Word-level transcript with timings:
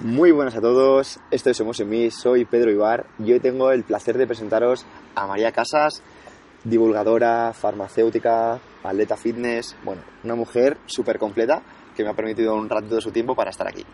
Muy 0.00 0.30
buenas 0.30 0.54
a 0.54 0.60
todos, 0.60 1.18
esto 1.32 1.50
es 1.50 1.56
Somos 1.56 1.80
en 1.80 1.88
mí, 1.88 2.08
soy 2.12 2.44
Pedro 2.44 2.70
Ibar 2.70 3.06
y 3.18 3.32
hoy 3.32 3.40
tengo 3.40 3.72
el 3.72 3.82
placer 3.82 4.16
de 4.16 4.28
presentaros 4.28 4.86
a 5.16 5.26
María 5.26 5.50
Casas, 5.50 6.02
divulgadora, 6.62 7.52
farmacéutica, 7.52 8.60
atleta 8.84 9.16
fitness, 9.16 9.74
bueno, 9.82 10.02
una 10.22 10.36
mujer 10.36 10.78
súper 10.86 11.18
completa 11.18 11.62
que 11.96 12.04
me 12.04 12.10
ha 12.10 12.14
permitido 12.14 12.54
un 12.54 12.68
ratito 12.68 12.94
de 12.94 13.00
su 13.00 13.10
tiempo 13.10 13.34
para 13.34 13.50
estar 13.50 13.66
aquí. 13.66 13.84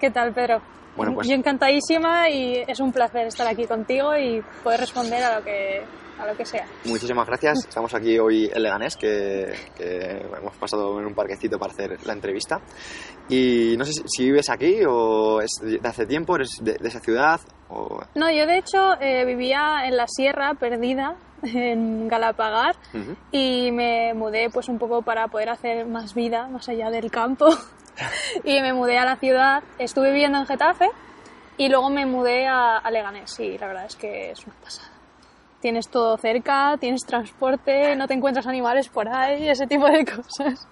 ¿Qué 0.00 0.10
tal, 0.10 0.32
Pedro? 0.32 0.60
Bueno, 0.96 1.14
pues- 1.14 1.28
Yo 1.28 1.34
encantadísima 1.34 2.28
y 2.30 2.64
es 2.66 2.80
un 2.80 2.92
placer 2.92 3.26
estar 3.26 3.46
aquí 3.46 3.66
contigo 3.66 4.16
y 4.16 4.42
poder 4.62 4.80
responder 4.80 5.22
a 5.22 5.38
lo 5.38 5.44
que, 5.44 5.82
a 6.18 6.26
lo 6.26 6.36
que 6.36 6.44
sea. 6.44 6.66
Muchísimas 6.84 7.26
gracias, 7.26 7.64
estamos 7.68 7.94
aquí 7.94 8.18
hoy 8.18 8.50
en 8.52 8.62
Leganés, 8.62 8.96
que, 8.96 9.52
que 9.76 10.22
hemos 10.36 10.56
pasado 10.56 10.98
en 10.98 11.06
un 11.06 11.14
parquecito 11.14 11.58
para 11.58 11.72
hacer 11.72 11.98
la 12.06 12.12
entrevista. 12.14 12.60
Y 13.28 13.76
no 13.78 13.84
sé 13.84 13.92
si, 13.92 14.02
si 14.06 14.24
vives 14.24 14.50
aquí 14.50 14.80
o 14.88 15.40
es 15.40 15.50
de 15.62 15.80
hace 15.88 16.06
tiempo, 16.06 16.34
eres 16.36 16.58
de, 16.62 16.74
de 16.74 16.88
esa 16.88 17.00
ciudad 17.00 17.40
o... 17.68 18.00
No, 18.16 18.30
yo 18.30 18.46
de 18.46 18.58
hecho 18.58 19.00
eh, 19.00 19.24
vivía 19.24 19.82
en 19.84 19.96
la 19.96 20.06
sierra, 20.08 20.54
perdida, 20.54 21.14
en 21.42 22.08
Galapagar, 22.08 22.76
Ujú. 22.94 23.16
y 23.32 23.70
me 23.72 24.14
mudé 24.14 24.50
pues 24.50 24.68
un 24.68 24.78
poco 24.78 25.02
para 25.02 25.28
poder 25.28 25.48
hacer 25.50 25.86
más 25.86 26.14
vida 26.14 26.48
más 26.48 26.68
allá 26.68 26.90
del 26.90 27.10
campo. 27.10 27.48
y 28.44 28.60
me 28.60 28.72
mudé 28.72 28.98
a 28.98 29.04
la 29.04 29.16
ciudad, 29.16 29.62
estuve 29.78 30.10
viviendo 30.12 30.38
en 30.38 30.46
Getafe 30.46 30.88
y 31.56 31.68
luego 31.68 31.90
me 31.90 32.06
mudé 32.06 32.46
a, 32.46 32.78
a 32.78 32.90
Leganés 32.90 33.38
y 33.40 33.58
la 33.58 33.66
verdad 33.66 33.84
es 33.86 33.96
que 33.96 34.30
es 34.30 34.46
una 34.46 34.54
pasada. 34.62 34.88
Tienes 35.60 35.88
todo 35.88 36.16
cerca, 36.16 36.76
tienes 36.80 37.02
transporte, 37.04 37.94
no 37.94 38.08
te 38.08 38.14
encuentras 38.14 38.46
animales 38.46 38.88
por 38.88 39.08
ahí, 39.08 39.46
ese 39.48 39.66
tipo 39.66 39.86
de 39.86 40.06
cosas. 40.06 40.66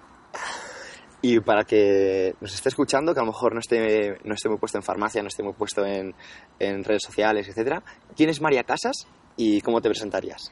Y 1.21 1.41
para 1.41 1.63
que 1.65 2.33
nos 2.39 2.53
esté 2.55 2.69
escuchando, 2.69 3.13
que 3.13 3.19
a 3.19 3.23
lo 3.23 3.27
mejor 3.31 3.53
no 3.53 3.59
esté, 3.59 4.17
no 4.23 4.33
esté 4.33 4.47
muy 4.49 4.57
puesto 4.57 4.77
en 4.77 4.83
farmacia, 4.83 5.21
no 5.21 5.27
esté 5.27 5.43
muy 5.43 5.53
puesto 5.53 5.85
en, 5.85 6.15
en 6.59 6.83
redes 6.83 7.03
sociales, 7.05 7.47
etcétera, 7.49 7.83
¿quién 8.15 8.29
es 8.29 8.41
María 8.41 8.63
Casas 8.63 9.05
y 9.39 9.61
cómo 9.61 9.79
te 9.79 9.87
presentarías? 9.87 10.51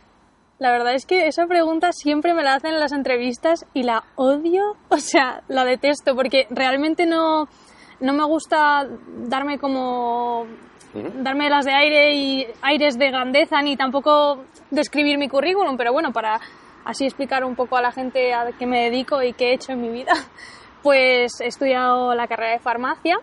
La 0.60 0.72
verdad 0.72 0.96
es 0.96 1.06
que 1.06 1.28
esa 1.28 1.46
pregunta 1.46 1.92
siempre 1.92 2.34
me 2.34 2.42
la 2.42 2.56
hacen 2.56 2.74
en 2.74 2.80
las 2.80 2.94
entrevistas 2.94 3.66
y 3.74 3.84
la 3.84 4.06
odio, 4.16 4.78
o 4.90 4.98
sea, 4.98 5.44
la 5.50 5.66
detesto 5.66 6.16
porque 6.16 6.48
realmente 6.50 7.06
no, 7.06 7.48
no 8.00 8.14
me 8.14 8.24
gusta 8.24 8.88
darme 9.28 9.60
como 9.60 10.48
darme 11.22 11.50
las 11.50 11.66
de 11.66 11.74
aire 11.74 12.16
y 12.16 12.48
aires 12.62 12.98
de 12.98 13.12
grandeza 13.12 13.62
ni 13.62 13.76
tampoco 13.76 14.46
describir 14.72 15.18
mi 15.18 15.28
currículum, 15.28 15.76
pero 15.78 15.92
bueno, 15.92 16.12
para 16.12 16.40
así 16.86 17.06
explicar 17.06 17.44
un 17.44 17.56
poco 17.56 17.76
a 17.76 17.82
la 17.82 17.92
gente 17.92 18.34
a 18.34 18.52
qué 18.58 18.66
me 18.66 18.86
dedico 18.86 19.22
y 19.22 19.34
qué 19.34 19.50
he 19.50 19.54
hecho 19.54 19.74
en 19.74 19.82
mi 19.82 19.90
vida, 19.90 20.14
pues 20.82 21.42
he 21.42 21.48
estudiado 21.48 22.16
la 22.16 22.26
carrera 22.26 22.54
de 22.54 22.60
farmacia 22.60 23.20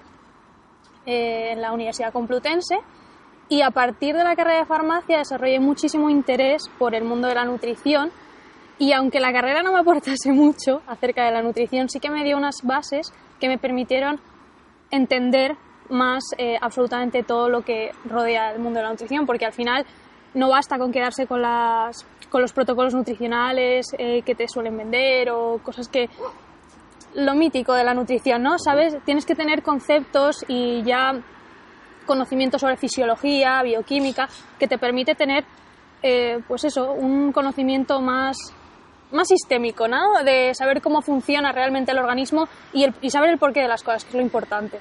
eh, 1.07 1.53
en 1.53 1.63
la 1.63 1.73
Universidad 1.73 2.13
Complutense 2.13 2.77
y 3.49 3.63
a 3.63 3.71
partir 3.71 4.15
de 4.17 4.25
la 4.25 4.37
carrera 4.37 4.61
de 4.61 4.67
farmacia 4.67 5.19
desarrollé 5.19 5.61
muchísimo 5.61 6.11
interés 6.11 6.63
por 6.79 6.95
el 6.95 7.05
mundo 7.05 7.29
de 7.29 7.35
la 7.35 7.45
nutrición 7.45 8.11
y 8.79 8.93
aunque 8.93 9.21
la 9.21 9.33
carrera 9.33 9.63
no 9.63 9.73
me 9.73 9.81
aportase 9.81 10.33
mucho 10.33 10.83
acerca 10.87 11.25
de 11.25 11.33
la 11.33 11.43
nutrición, 11.43 11.89
sí 11.89 12.01
que 12.01 12.11
me 12.11 12.25
dio 12.25 12.37
unas 12.37 12.63
bases 12.63 13.13
que 13.41 13.49
me 13.49 13.59
permitieron 13.59 14.21
entender 14.91 15.57
más 15.91 16.25
eh, 16.39 16.57
absolutamente 16.61 17.23
todo 17.23 17.49
lo 17.49 17.63
que 17.63 17.93
rodea 18.05 18.53
el 18.53 18.61
mundo 18.61 18.79
de 18.79 18.85
la 18.85 18.91
nutrición, 18.91 19.27
porque 19.27 19.45
al 19.45 19.53
final 19.53 19.85
no 20.33 20.49
basta 20.49 20.79
con 20.79 20.93
quedarse 20.93 21.27
con, 21.27 21.43
las, 21.43 22.07
con 22.31 22.41
los 22.41 22.53
protocolos 22.53 22.95
nutricionales 22.95 23.87
eh, 23.99 24.23
que 24.23 24.35
te 24.35 24.49
suelen 24.49 24.77
vender 24.77 25.31
o 25.31 25.59
cosas 25.63 25.89
que... 25.89 26.09
Lo 27.17 27.37
mítico 27.37 27.75
de 27.75 27.85
la 27.85 27.95
nutrición, 27.95 28.43
¿no? 28.43 28.59
¿Sabes? 28.59 28.99
Tienes 29.05 29.25
que 29.25 29.37
tener 29.37 29.63
conceptos 29.63 30.45
y 30.49 30.83
ya 30.83 31.23
conocimiento 32.05 32.59
sobre 32.59 32.77
fisiología, 32.77 33.63
bioquímica, 33.63 34.29
que 34.59 34.67
te 34.69 34.79
permite 34.79 35.15
tener, 35.15 35.45
eh, 36.03 36.39
pues 36.47 36.65
eso, 36.65 36.93
un 36.93 37.33
conocimiento 37.33 38.01
más, 38.01 38.37
más 39.13 39.29
sistémico, 39.29 39.89
¿no? 39.89 40.23
De 40.25 40.55
saber 40.55 40.81
cómo 40.83 41.03
funciona 41.03 41.53
realmente 41.53 41.93
el 41.93 41.99
organismo 41.99 42.49
y, 42.73 42.85
el- 42.85 42.95
y 43.01 43.11
saber 43.11 43.31
el 43.31 43.39
porqué 43.39 43.61
de 43.63 43.69
las 43.69 43.83
cosas, 43.83 44.05
que 44.05 44.11
es 44.11 44.15
lo 44.17 44.23
importante. 44.23 44.79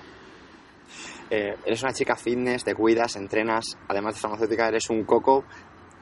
Eh, 1.30 1.56
eres 1.66 1.82
una 1.84 1.94
chica 1.94 2.16
fitness, 2.16 2.64
te 2.64 2.76
cuidas, 2.76 3.16
entrenas, 3.16 3.66
además 3.88 4.16
de 4.16 4.20
farmacéutica 4.22 4.68
eres 4.68 4.90
un 4.90 5.04
coco. 5.04 5.44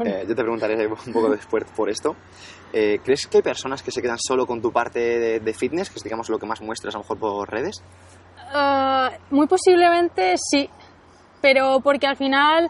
Eh, 0.03 0.25
yo 0.28 0.35
te 0.35 0.41
preguntaré 0.41 0.88
un 1.07 1.13
poco 1.13 1.29
después 1.29 1.63
por 1.75 1.90
esto. 1.90 2.16
Eh, 2.73 3.00
¿Crees 3.03 3.28
que 3.28 3.38
hay 3.38 3.44
personas 3.44 3.84
que 3.84 3.91
se 3.91 4.01
quedan 4.01 4.17
solo 4.17 4.46
con 4.47 4.62
tu 4.62 4.72
parte 4.72 5.00
de, 5.00 5.40
de 5.40 5.53
fitness, 5.53 5.90
que 5.90 5.97
es 5.97 6.03
digamos 6.03 6.29
lo 6.29 6.40
que 6.40 6.46
más 6.47 6.62
muestras 6.62 6.96
a 6.96 6.97
lo 6.97 7.03
mejor 7.03 7.19
por 7.19 7.50
redes? 7.50 7.84
Ah, 8.53 9.12
muy 9.29 9.47
posiblemente 9.47 10.35
sí, 10.38 10.69
pero 11.41 11.79
porque 11.81 12.07
al 12.07 12.16
final 12.16 12.69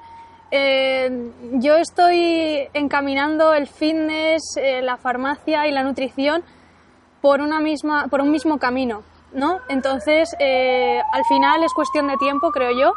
eh, 0.52 1.32
yo 1.54 1.76
estoy 1.76 2.68
encaminando 2.74 3.54
el 3.54 3.68
fitness, 3.68 4.58
eh, 4.58 4.82
la 4.82 4.98
farmacia 4.98 5.66
y 5.68 5.72
la 5.72 5.84
nutrición 5.84 6.44
por, 7.22 7.40
una 7.40 7.60
misma, 7.62 8.08
por 8.10 8.20
un 8.22 8.32
mismo 8.32 8.58
camino, 8.58 9.04
¿no? 9.34 9.60
Entonces, 9.70 10.36
eh, 10.40 11.00
al 11.14 11.24
final 11.26 11.64
es 11.64 11.74
cuestión 11.74 12.08
de 12.08 12.18
tiempo, 12.18 12.52
creo 12.52 12.72
yo, 12.72 12.94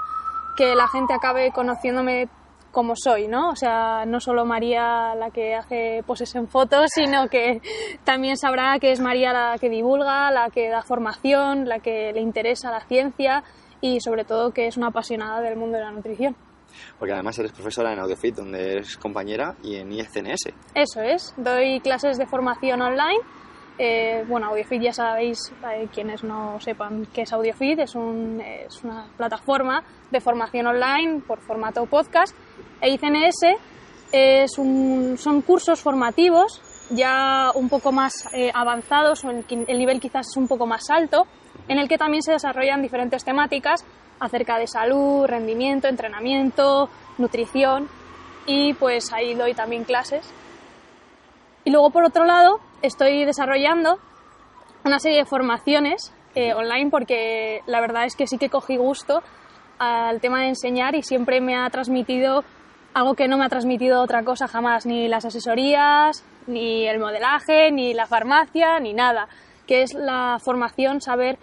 que 0.57 0.75
la 0.75 0.89
gente 0.89 1.15
acabe 1.15 1.53
conociéndome 1.53 2.29
como 2.73 2.97
soy, 2.97 3.29
¿no? 3.29 3.51
O 3.51 3.57
sea, 3.57 4.05
no 4.05 4.19
solo 4.19 4.45
María 4.45 5.15
la 5.15 5.31
que 5.31 5.55
hace 5.55 6.03
poses 6.05 6.35
en 6.35 6.49
fotos, 6.49 6.91
sino 6.93 7.29
que 7.29 7.63
también 8.03 8.37
sabrá 8.37 8.81
que 8.81 8.91
es 8.91 8.99
María 8.99 9.33
la 9.33 9.59
que 9.61 9.69
divulga, 9.69 10.33
la 10.33 10.51
que 10.51 10.69
da 10.69 10.83
formación, 10.83 11.69
la 11.69 11.79
que 11.79 12.13
le 12.13 12.21
interesa 12.21 12.73
la 12.73 12.81
ciencia 12.81 13.45
y 13.85 14.01
sobre 14.01 14.25
todo 14.25 14.51
que 14.51 14.67
es 14.67 14.77
una 14.79 14.87
apasionada 14.87 15.43
del 15.43 15.57
mundo 15.57 15.77
de 15.77 15.85
la 15.85 15.91
nutrición. 15.91 16.35
Porque 16.99 17.13
además 17.13 17.39
eres 17.39 17.53
profesora 17.53 17.93
en 17.93 17.99
AudioFit, 17.99 18.35
donde 18.35 18.73
eres 18.73 18.97
compañera, 18.97 19.55
y 19.63 19.77
en 19.77 19.93
IFCNS. 19.93 20.49
Eso 20.75 21.03
es, 21.03 21.35
doy 21.37 21.81
clases 21.81 22.17
de 22.17 22.27
formación 22.27 22.81
online. 22.81 23.21
Eh, 23.79 24.25
bueno, 24.27 24.47
AudioFit 24.49 24.81
ya 24.83 24.93
sabéis, 24.93 25.39
eh, 25.71 25.87
quienes 25.93 26.25
no 26.25 26.59
sepan 26.61 27.07
qué 27.13 27.23
es 27.23 27.33
AudioFit, 27.33 27.79
es, 27.81 27.95
un- 27.95 28.41
es 28.41 28.83
una 28.85 29.07
plataforma 29.19 29.85
de 30.11 30.21
formación 30.21 30.67
online 30.67 31.21
por 31.27 31.41
formato 31.43 31.85
podcast. 31.87 32.35
E 32.81 32.89
ICNS 32.91 33.57
es 34.13 34.59
un- 34.59 35.17
son 35.19 35.43
cursos 35.43 35.81
formativos 35.83 36.63
ya 36.91 37.51
un 37.55 37.69
poco 37.69 37.93
más 37.93 38.13
eh, 38.33 38.51
avanzados, 38.55 39.25
o 39.25 39.31
el, 39.31 39.45
el 39.69 39.79
nivel 39.79 40.01
quizás 40.01 40.27
es 40.31 40.37
un 40.37 40.49
poco 40.49 40.67
más 40.67 40.89
alto, 40.91 41.27
en 41.69 41.79
el 41.79 41.89
que 41.89 41.99
también 41.99 42.23
se 42.23 42.33
desarrollan 42.33 42.83
diferentes 42.83 43.25
temáticas 43.25 43.85
acerca 44.21 44.59
de 44.59 44.67
salud, 44.67 45.27
rendimiento, 45.27 45.89
entrenamiento, 45.89 46.89
nutrición. 47.19 47.89
Y 48.47 48.75
pues 48.75 49.13
ahí 49.13 49.35
doy 49.35 49.55
también 49.55 49.85
clases. 49.85 50.31
Y 51.65 51.71
luego, 51.71 51.91
por 51.91 52.05
otro 52.05 52.25
lado, 52.25 52.61
estoy 52.83 53.25
desarrollando 53.25 53.99
una 54.85 54.99
serie 54.99 55.19
de 55.19 55.25
formaciones 55.25 56.13
eh, 56.35 56.53
online 56.53 56.91
porque 56.91 57.63
la 57.67 57.81
verdad 57.81 58.05
es 58.05 58.17
que 58.17 58.27
sí 58.27 58.39
que 58.39 58.51
cogí 58.51 58.77
gusto 58.77 59.23
al 59.79 60.21
tema 60.21 60.41
de 60.41 60.49
enseñar 60.49 60.95
y 60.95 61.03
siempre 61.03 61.41
me 61.41 61.57
ha 61.57 61.69
transmitido 61.71 62.45
algo 62.93 63.15
que 63.15 63.27
no 63.27 63.39
me 63.39 63.45
ha 63.45 63.49
transmitido 63.49 64.03
otra 64.03 64.23
cosa 64.23 64.47
jamás, 64.47 64.87
ni 64.87 65.09
las 65.09 65.25
asesorías, 65.25 66.25
ni 66.47 66.87
el 66.87 67.01
modelaje, 67.01 67.73
ni 67.73 67.93
la 67.93 68.07
farmacia, 68.07 68.79
ni 68.79 68.93
nada, 68.93 69.27
que 69.67 69.83
es 69.83 69.95
la 69.95 70.39
formación, 70.45 71.01
saber 71.01 71.39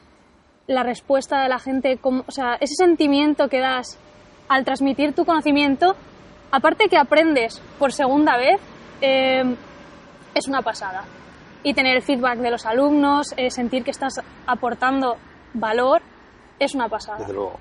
la 0.68 0.84
respuesta 0.84 1.42
de 1.42 1.50
la 1.50 1.60
gente, 1.60 1.98
cómo- 1.98 2.24
o 2.28 2.32
sea, 2.32 2.56
ese 2.60 2.76
sentimiento 2.76 3.48
que 3.50 3.60
das 3.60 3.98
al 4.48 4.64
transmitir 4.66 5.14
tu 5.14 5.26
conocimiento, 5.26 5.96
aparte 6.52 6.88
que 6.90 6.98
aprendes 6.98 7.62
por 7.80 7.92
segunda 7.94 8.38
vez, 8.38 8.60
eh, 9.02 9.56
es 10.36 10.48
una 10.48 10.62
pasada. 10.62 11.04
Y 11.64 11.74
tener 11.74 11.96
el 11.96 12.02
feedback 12.02 12.40
de 12.40 12.52
los 12.52 12.66
alumnos, 12.66 13.34
eh, 13.38 13.50
sentir 13.52 13.84
que 13.84 13.92
estás 13.92 14.22
aportando 14.48 15.18
valor, 15.54 16.02
es 16.60 16.74
una 16.76 16.88
pasada. 16.90 17.20
Desde 17.20 17.34
luego. 17.34 17.60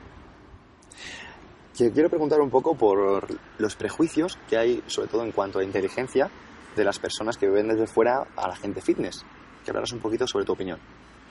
Quiero 1.77 2.11
preguntar 2.11 2.41
un 2.41 2.51
poco 2.51 2.75
por 2.75 3.27
los 3.59 3.75
prejuicios 3.77 4.39
que 4.49 4.59
hay, 4.59 4.83
sobre 4.87 5.09
todo 5.09 5.23
en 5.25 5.33
cuanto 5.33 5.61
a 5.61 5.65
inteligencia, 5.65 6.29
de 6.77 6.85
las 6.85 6.99
personas 6.99 7.39
que 7.39 7.49
ven 7.49 7.69
desde 7.69 7.87
fuera 7.87 8.27
a 8.37 8.49
la 8.49 8.57
gente 8.57 8.83
fitness. 8.83 9.25
Que 9.65 9.71
hablaras 9.71 9.93
un 9.93 10.01
poquito 10.01 10.27
sobre 10.27 10.45
tu 10.45 10.53
opinión. 10.53 10.79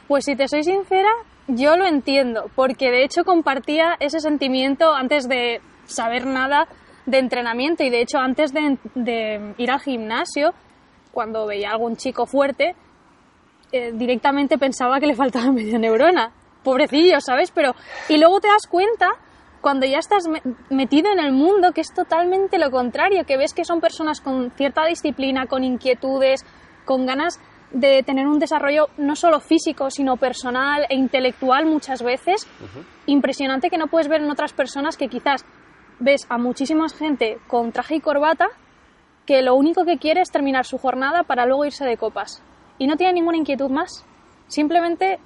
Pues 0.08 0.26
si 0.26 0.36
te 0.36 0.48
soy 0.48 0.64
sincera, 0.64 1.10
yo 1.48 1.76
lo 1.78 1.86
entiendo, 1.86 2.50
porque 2.56 2.90
de 2.92 3.04
hecho 3.04 3.24
compartía 3.24 3.96
ese 4.00 4.20
sentimiento 4.20 4.94
antes 4.94 5.28
de 5.28 5.62
saber 5.86 6.26
nada 6.26 6.68
de 7.06 7.20
entrenamiento 7.20 7.84
y 7.84 7.90
de 7.90 8.02
hecho 8.02 8.18
antes 8.20 8.52
de, 8.54 9.54
ir 9.58 9.72
al 9.72 9.80
gimnasio, 9.80 10.54
cuando 11.12 11.46
veía 11.48 11.70
a 11.70 11.74
algún 11.74 11.96
chico 11.96 12.26
fuerte, 12.26 12.76
eh, 13.72 13.92
directamente 13.94 14.58
pensaba 14.58 15.00
que 15.00 15.08
le 15.08 15.16
faltaba 15.16 15.52
media 15.52 15.78
neurona. 15.78 16.32
Pobrecillo, 16.64 17.22
¿sabes? 17.22 17.52
Pero 17.52 17.74
y 18.10 18.18
luego 18.18 18.40
te 18.40 18.48
das 18.48 18.68
cuenta 18.68 19.10
cuando 19.62 19.86
ya 19.86 20.00
estás 20.00 20.28
me- 20.28 20.42
metido 20.70 21.12
en 21.12 21.20
el 21.20 21.32
mundo 21.32 21.72
que 21.72 21.82
es 21.82 21.94
totalmente 21.94 22.58
lo 22.58 22.70
contrario, 22.72 23.26
que 23.26 23.38
ves 23.38 23.54
que 23.54 23.64
son 23.66 23.80
personas 23.80 24.22
con 24.22 24.52
cierta 24.52 24.86
disciplina, 24.86 25.46
con 25.48 25.64
inquietudes, 25.64 26.46
con 26.86 27.06
ganas 27.06 27.40
de 27.72 28.04
tener 28.04 28.28
un 28.28 28.40
desarrollo 28.40 28.88
no 28.98 29.16
solo 29.16 29.40
físico, 29.40 29.90
sino 29.92 30.18
personal 30.18 30.86
e 30.90 30.96
intelectual 30.96 31.66
muchas 31.66 32.02
veces, 32.02 32.48
impresionante 33.06 33.70
que 33.70 33.78
no 33.78 33.88
puedes 33.88 34.08
ver 34.08 34.22
en 34.22 34.32
otras 34.32 34.54
personas 34.54 34.98
que 34.98 35.08
quizás 35.08 35.46
ves 36.00 36.26
a 36.30 36.38
muchísima 36.38 36.88
gente 36.90 37.38
con 37.48 37.72
traje 37.72 37.96
y 37.96 38.02
corbata 38.02 38.48
que 39.26 39.42
lo 39.44 39.54
único 39.54 39.86
que 39.86 39.98
quiere 39.98 40.22
es 40.22 40.32
terminar 40.32 40.66
su 40.66 40.78
jornada 40.80 41.24
para 41.24 41.46
luego 41.46 41.66
irse 41.66 41.86
de 41.86 41.98
copas 41.98 42.42
y 42.80 42.88
no 42.88 42.96
tiene 42.96 43.14
ninguna 43.14 43.38
inquietud 43.38 43.70
más. 43.70 44.04
Simplemente, 44.48 45.20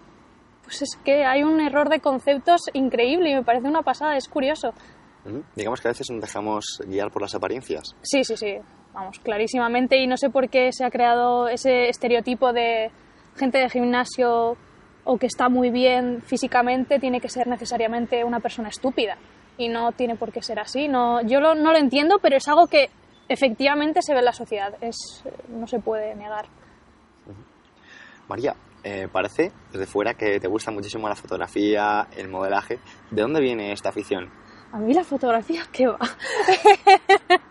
pues 0.64 0.82
es 0.82 0.98
que 1.06 1.24
hay 1.24 1.44
un 1.44 1.62
error 1.62 1.88
de 1.88 2.02
conceptos 2.02 2.64
increíble 2.74 3.30
y 3.30 3.36
me 3.36 3.44
parece 3.44 3.68
una 3.68 3.84
pasada, 3.84 4.18
es 4.18 4.28
curioso. 4.28 4.74
Digamos 5.56 5.80
que 5.80 5.88
a 5.88 5.92
veces 5.92 6.10
nos 6.10 6.20
dejamos 6.20 6.82
guiar 6.86 7.12
por 7.12 7.22
las 7.22 7.34
apariencias. 7.34 7.96
Sí, 8.02 8.26
sí, 8.26 8.36
sí, 8.36 8.58
vamos, 8.94 9.20
clarísimamente 9.20 9.98
y 9.98 10.08
no 10.08 10.18
sé 10.18 10.30
por 10.30 10.50
qué 10.50 10.72
se 10.72 10.86
ha 10.86 10.92
creado 10.92 11.48
ese 11.48 11.90
estereotipo 11.90 12.54
de 12.54 12.92
gente 13.38 13.58
de 13.58 13.70
gimnasio 13.70 14.56
o 15.06 15.18
que 15.18 15.26
está 15.26 15.50
muy 15.50 15.70
bien 15.72 16.22
físicamente 16.22 17.00
tiene 17.00 17.20
que 17.20 17.28
ser 17.30 17.48
necesariamente 17.48 18.24
una 18.24 18.40
persona 18.40 18.70
estúpida 18.70 19.18
y 19.58 19.68
no 19.68 19.92
tiene 19.92 20.16
por 20.16 20.32
qué 20.32 20.42
ser 20.42 20.60
así. 20.60 20.88
No, 20.88 21.22
yo 21.22 21.40
lo- 21.40 21.56
no 21.56 21.72
lo 21.72 21.78
entiendo, 21.78 22.20
pero 22.22 22.38
es 22.38 22.48
algo 22.48 22.68
que 22.68 22.90
efectivamente 23.28 24.02
se 24.02 24.14
ve 24.14 24.20
en 24.20 24.26
la 24.26 24.34
sociedad, 24.34 24.74
es, 24.82 25.24
no 25.50 25.68
se 25.68 25.80
puede 25.80 26.16
negar. 26.16 26.46
María, 28.28 28.56
eh, 28.84 29.08
parece 29.12 29.52
desde 29.72 29.86
fuera 29.86 30.14
que 30.14 30.40
te 30.40 30.48
gusta 30.48 30.72
muchísimo 30.72 31.10
la 31.10 31.16
fotografía, 31.16 32.08
el 32.16 32.30
modelaje. 32.30 32.80
¿De 33.12 33.22
dónde 33.22 33.42
viene 33.42 33.72
esta 33.74 33.90
afición? 33.90 34.30
A 34.72 34.78
mí 34.78 34.94
la 34.94 35.04
fotografía, 35.04 35.62
¿qué 35.72 35.88
va? 35.88 36.00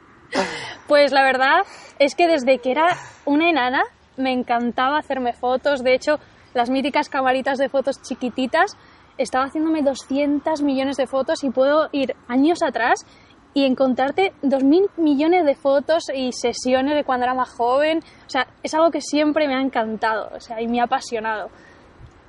pues 0.89 1.13
la 1.13 1.23
verdad 1.23 1.63
es 1.99 2.15
que 2.15 2.29
desde 2.29 2.59
que 2.59 2.71
era 2.71 2.97
una 3.25 3.49
enana 3.49 3.83
me 4.17 4.33
encantaba 4.33 4.99
hacerme 4.99 5.33
fotos. 5.33 5.83
De 5.83 5.95
hecho, 5.95 6.19
las 6.55 6.71
míticas 6.71 7.09
camaritas 7.09 7.59
de 7.59 7.69
fotos 7.69 8.03
chiquititas, 8.03 8.77
estaba 9.19 9.45
haciéndome 9.45 9.83
200 9.83 10.63
millones 10.63 10.97
de 10.97 11.07
fotos 11.07 11.45
y 11.45 11.51
puedo 11.51 11.89
ir 11.93 12.17
años 12.29 12.63
atrás 12.63 13.07
y 13.55 13.67
encontrarte 13.67 14.33
2.000 14.43 14.91
millones 14.97 15.45
de 15.45 15.55
fotos 15.55 16.05
y 16.15 16.33
sesiones 16.33 16.95
de 16.95 17.05
cuando 17.05 17.25
era 17.25 17.35
más 17.35 17.51
joven. 17.51 17.99
O 18.27 18.31
sea, 18.31 18.47
es 18.63 18.73
algo 18.75 18.91
que 18.91 19.01
siempre 19.01 19.47
me 19.47 19.55
ha 19.55 19.61
encantado 19.61 20.31
o 20.35 20.41
sea, 20.41 20.61
y 20.61 20.69
me 20.69 20.81
ha 20.81 20.85
apasionado. 20.85 21.51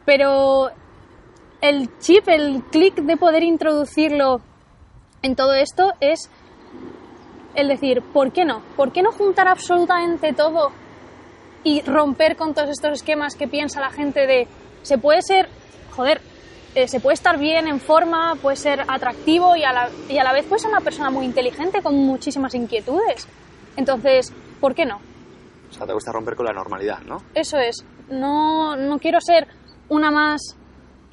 Pero 0.05 0.69
el 1.61 1.97
chip, 1.99 2.27
el 2.27 2.63
clic 2.63 2.95
de 2.95 3.15
poder 3.15 3.43
introducirlo 3.43 4.41
en 5.21 5.35
todo 5.35 5.53
esto 5.53 5.93
es 6.01 6.29
el 7.55 7.67
decir, 7.67 8.01
¿por 8.01 8.31
qué 8.31 8.45
no? 8.45 8.61
¿Por 8.75 8.91
qué 8.91 9.01
no 9.01 9.11
juntar 9.11 9.47
absolutamente 9.47 10.33
todo 10.33 10.71
y 11.63 11.81
romper 11.81 12.35
con 12.35 12.53
todos 12.53 12.69
estos 12.69 12.93
esquemas 12.93 13.35
que 13.35 13.47
piensa 13.47 13.79
la 13.79 13.89
gente 13.89 14.27
de 14.27 14.47
se 14.81 14.97
puede 14.97 15.21
ser, 15.21 15.47
joder, 15.95 16.21
eh, 16.75 16.87
se 16.87 16.99
puede 16.99 17.13
estar 17.13 17.37
bien 17.37 17.67
en 17.67 17.79
forma, 17.79 18.35
puede 18.41 18.57
ser 18.57 18.81
atractivo 18.87 19.55
y 19.55 19.63
a, 19.63 19.71
la, 19.71 19.89
y 20.09 20.17
a 20.17 20.23
la 20.23 20.33
vez 20.33 20.45
puede 20.45 20.59
ser 20.59 20.71
una 20.71 20.81
persona 20.81 21.09
muy 21.09 21.25
inteligente 21.25 21.81
con 21.81 21.95
muchísimas 21.95 22.53
inquietudes. 22.55 23.27
Entonces, 23.77 24.33
¿por 24.59 24.73
qué 24.75 24.85
no? 24.85 24.99
O 25.69 25.73
sea, 25.73 25.87
te 25.87 25.93
gusta 25.93 26.11
romper 26.11 26.35
con 26.35 26.45
la 26.45 26.53
normalidad, 26.53 26.99
¿no? 27.01 27.23
Eso 27.33 27.57
es. 27.57 27.85
No, 28.09 28.75
no 28.75 28.99
quiero 28.99 29.19
ser 29.21 29.47
una 29.89 30.11
más 30.11 30.55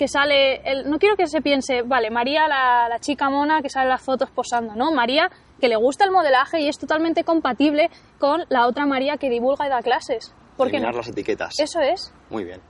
que 0.01 0.09
sale. 0.09 0.63
El, 0.65 0.89
no 0.89 0.99
quiero 0.99 1.15
que 1.15 1.27
se 1.27 1.43
piense, 1.43 1.83
vale, 1.83 2.11
María, 2.11 2.49
la, 2.49 2.89
la 2.89 2.99
chica 3.01 3.29
mona 3.29 3.61
que 3.61 3.69
sale 3.69 3.85
en 3.85 3.91
las 3.91 4.03
fotos 4.03 4.31
posando. 4.31 4.75
No, 4.75 4.93
María, 4.93 5.31
que 5.61 5.69
le 5.69 5.77
gusta 5.77 6.07
el 6.07 6.11
modelaje 6.11 6.59
y 6.59 6.69
es 6.69 6.79
totalmente 6.79 7.23
compatible 7.23 7.91
con 8.19 8.47
la 8.49 8.67
otra 8.67 8.87
María 8.87 9.19
que 9.19 9.29
divulga 9.29 9.67
y 9.67 9.69
da 9.69 9.83
clases. 9.83 10.35
¿Por 10.57 10.69
qué 10.69 10.77
Eliminar 10.77 10.95
no? 10.95 11.01
las 11.01 11.09
etiquetas. 11.09 11.61
Eso 11.61 11.81
es. 11.81 12.15
Muy 12.31 12.45
bien. 12.45 12.63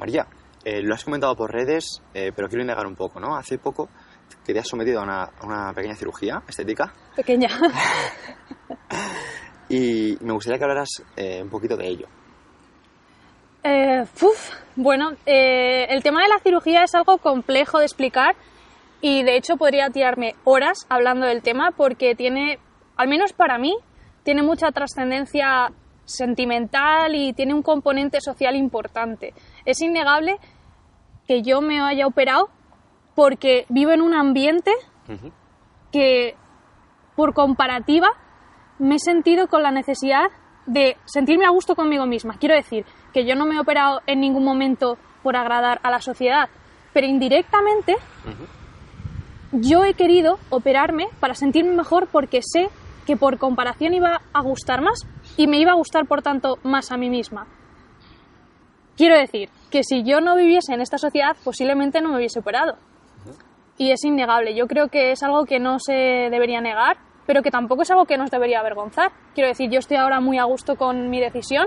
María, 0.00 0.26
eh, 0.64 0.82
lo 0.82 0.92
has 0.92 1.04
comentado 1.04 1.36
por 1.36 1.52
redes, 1.52 2.02
eh, 2.14 2.32
pero 2.34 2.48
quiero 2.48 2.62
indagar 2.62 2.88
un 2.88 2.96
poco, 2.96 3.20
¿no? 3.20 3.36
Hace 3.36 3.58
poco 3.58 3.88
que 4.44 4.52
te 4.52 4.58
has 4.58 4.66
sometido 4.66 4.98
a 4.98 5.04
una, 5.04 5.22
a 5.22 5.46
una 5.46 5.72
pequeña 5.72 5.94
cirugía 5.94 6.42
estética 6.48 6.92
Pequeña. 7.14 7.48
y 9.68 10.18
me 10.20 10.32
gustaría 10.32 10.58
que 10.58 10.64
hablaras 10.64 10.88
eh, 11.14 11.42
un 11.44 11.48
poquito 11.48 11.76
de 11.76 11.86
ello. 11.86 12.08
Eh, 13.68 14.04
uf, 14.22 14.52
bueno, 14.76 15.10
eh, 15.26 15.86
el 15.88 16.04
tema 16.04 16.22
de 16.22 16.28
la 16.28 16.38
cirugía 16.38 16.84
es 16.84 16.94
algo 16.94 17.18
complejo 17.18 17.80
de 17.80 17.84
explicar 17.84 18.36
y 19.00 19.24
de 19.24 19.36
hecho 19.36 19.56
podría 19.56 19.90
tirarme 19.90 20.36
horas 20.44 20.86
hablando 20.88 21.26
del 21.26 21.42
tema 21.42 21.72
porque 21.76 22.14
tiene, 22.14 22.60
al 22.96 23.08
menos 23.08 23.32
para 23.32 23.58
mí, 23.58 23.74
tiene 24.22 24.44
mucha 24.44 24.70
trascendencia 24.70 25.72
sentimental 26.04 27.16
y 27.16 27.32
tiene 27.32 27.54
un 27.54 27.62
componente 27.62 28.20
social 28.20 28.54
importante. 28.54 29.34
Es 29.64 29.80
innegable 29.82 30.36
que 31.26 31.42
yo 31.42 31.60
me 31.60 31.80
haya 31.80 32.06
operado 32.06 32.50
porque 33.16 33.66
vivo 33.68 33.90
en 33.90 34.00
un 34.00 34.14
ambiente 34.14 34.70
que 35.90 36.36
por 37.16 37.34
comparativa 37.34 38.10
me 38.78 38.94
he 38.94 39.00
sentido 39.00 39.48
con 39.48 39.64
la 39.64 39.72
necesidad 39.72 40.26
de 40.66 40.96
sentirme 41.04 41.46
a 41.46 41.50
gusto 41.50 41.74
conmigo 41.74 42.06
misma. 42.06 42.36
Quiero 42.38 42.54
decir 42.54 42.84
que 43.16 43.24
yo 43.24 43.34
no 43.34 43.46
me 43.46 43.54
he 43.54 43.58
operado 43.58 44.02
en 44.06 44.20
ningún 44.20 44.44
momento 44.44 44.98
por 45.22 45.36
agradar 45.36 45.80
a 45.82 45.90
la 45.90 46.02
sociedad, 46.02 46.50
pero 46.92 47.06
indirectamente 47.06 47.96
yo 49.52 49.86
he 49.86 49.94
querido 49.94 50.38
operarme 50.50 51.08
para 51.18 51.34
sentirme 51.34 51.72
mejor 51.72 52.08
porque 52.12 52.42
sé 52.42 52.68
que 53.06 53.16
por 53.16 53.38
comparación 53.38 53.94
iba 53.94 54.20
a 54.34 54.40
gustar 54.42 54.82
más 54.82 55.06
y 55.38 55.46
me 55.46 55.58
iba 55.58 55.72
a 55.72 55.76
gustar 55.76 56.04
por 56.04 56.20
tanto 56.20 56.58
más 56.62 56.92
a 56.92 56.98
mí 56.98 57.08
misma. 57.08 57.46
Quiero 58.98 59.16
decir 59.16 59.48
que 59.70 59.82
si 59.82 60.04
yo 60.04 60.20
no 60.20 60.36
viviese 60.36 60.74
en 60.74 60.82
esta 60.82 60.98
sociedad 60.98 61.38
posiblemente 61.42 62.02
no 62.02 62.10
me 62.10 62.16
hubiese 62.16 62.40
operado. 62.40 62.76
Y 63.78 63.92
es 63.92 64.04
innegable. 64.04 64.54
Yo 64.54 64.66
creo 64.66 64.88
que 64.88 65.12
es 65.12 65.22
algo 65.22 65.46
que 65.46 65.58
no 65.58 65.78
se 65.78 66.28
debería 66.30 66.60
negar, 66.60 66.98
pero 67.26 67.42
que 67.42 67.50
tampoco 67.50 67.80
es 67.80 67.90
algo 67.90 68.04
que 68.04 68.18
nos 68.18 68.30
debería 68.30 68.60
avergonzar. 68.60 69.10
Quiero 69.34 69.48
decir, 69.48 69.70
yo 69.70 69.78
estoy 69.78 69.96
ahora 69.96 70.20
muy 70.20 70.36
a 70.36 70.44
gusto 70.44 70.76
con 70.76 71.08
mi 71.08 71.18
decisión. 71.18 71.66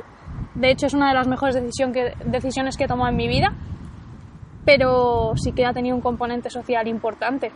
De 0.59 0.71
hecho, 0.71 0.88
es 0.88 0.94
una 0.94 1.09
de 1.09 1.15
las 1.15 1.27
mejores 1.27 1.56
decisión 1.56 1.91
que- 1.94 2.13
decisiones 2.25 2.77
que 2.77 2.83
he 2.83 2.88
tomado 2.88 3.09
en 3.09 3.15
mi 3.15 3.27
vida. 3.27 3.53
Pero 4.65 5.33
sí 5.35 5.51
que 5.53 5.65
ha 5.65 5.73
tenido 5.73 5.95
un 5.95 6.01
componente 6.01 6.50
social 6.50 6.88
importante. 6.88 7.51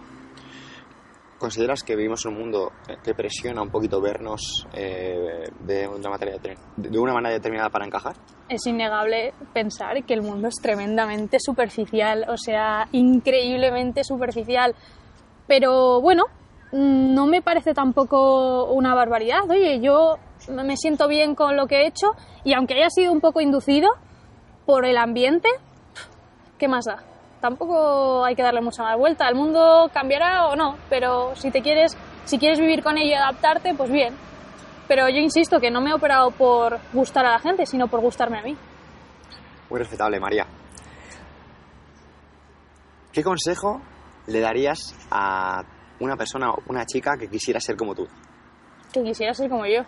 ¿Consideras 1.37 1.83
que 1.83 1.95
vivimos 1.97 2.25
en 2.25 2.31
un 2.31 2.39
mundo 2.39 2.71
que 3.03 3.13
presiona 3.13 3.61
un 3.61 3.69
poquito 3.69 3.99
vernos 3.99 4.65
eh, 4.73 5.43
de, 5.65 5.87
una 5.89 6.09
materia 6.09 6.37
de 6.77 6.97
una 6.99 7.13
manera 7.13 7.33
determinada 7.33 7.69
para 7.69 7.85
encajar? 7.85 8.15
es 8.49 8.65
innegable 8.67 9.33
pensar 9.53 10.03
que 10.03 10.13
el 10.13 10.21
mundo 10.21 10.47
es 10.47 10.55
tremendamente 10.61 11.37
superficial, 11.39 12.25
o 12.29 12.37
sea, 12.37 12.87
increíblemente 12.91 14.03
superficial. 14.03 14.75
Pero 15.47 16.01
bueno, 16.01 16.23
mm, 16.71 17.13
no 17.13 17.25
me 17.25 17.41
parece 17.41 17.73
tampoco 17.73 18.65
una 18.65 18.93
barbaridad. 18.93 19.49
Oye, 19.49 19.79
yo 19.81 20.17
me 20.49 20.77
siento 20.77 21.07
bien 21.07 21.35
con 21.35 21.55
lo 21.55 21.67
que 21.67 21.81
he 21.81 21.87
hecho 21.87 22.11
y 22.43 22.53
aunque 22.53 22.75
haya 22.75 22.89
sido 22.89 23.11
un 23.11 23.21
poco 23.21 23.41
inducido 23.41 23.89
por 24.65 24.85
el 24.85 24.97
ambiente, 24.97 25.49
¿qué 26.57 26.67
más 26.67 26.85
da? 26.85 27.03
Tampoco 27.41 28.23
hay 28.23 28.35
que 28.35 28.41
darle 28.41 28.61
mucha 28.61 28.83
más 28.83 28.97
vuelta. 28.97 29.27
El 29.27 29.35
mundo 29.35 29.89
cambiará 29.93 30.47
o 30.47 30.55
no, 30.55 30.77
pero 30.89 31.35
si 31.35 31.51
te 31.51 31.61
quieres, 31.61 31.97
si 32.23 32.37
quieres 32.37 32.59
vivir 32.59 32.81
con 32.81 32.97
ello 32.97 33.11
y 33.11 33.13
adaptarte, 33.13 33.73
pues 33.73 33.91
bien. 33.91 34.15
Pero 34.87 35.09
yo 35.09 35.17
insisto 35.17 35.59
que 35.59 35.69
no 35.69 35.81
me 35.81 35.89
he 35.89 35.93
operado 35.93 36.31
por 36.31 36.79
gustar 36.93 37.25
a 37.25 37.31
la 37.31 37.39
gente, 37.39 37.65
sino 37.65 37.87
por 37.87 37.99
gustarme 37.99 38.39
a 38.39 38.43
mí. 38.43 38.57
Muy 39.69 39.79
respetable, 39.79 40.19
María. 40.19 40.45
¿Qué 43.11 43.23
consejo 43.23 43.81
le 44.27 44.39
darías 44.39 44.95
a 45.11 45.63
una 45.99 46.15
persona 46.15 46.53
una 46.67 46.85
chica 46.85 47.17
que 47.19 47.27
quisiera 47.27 47.59
ser 47.59 47.75
como 47.75 47.93
tú? 47.93 48.07
Que 48.91 49.03
quisiera 49.03 49.33
ser 49.33 49.49
como 49.49 49.65
yo. 49.65 49.81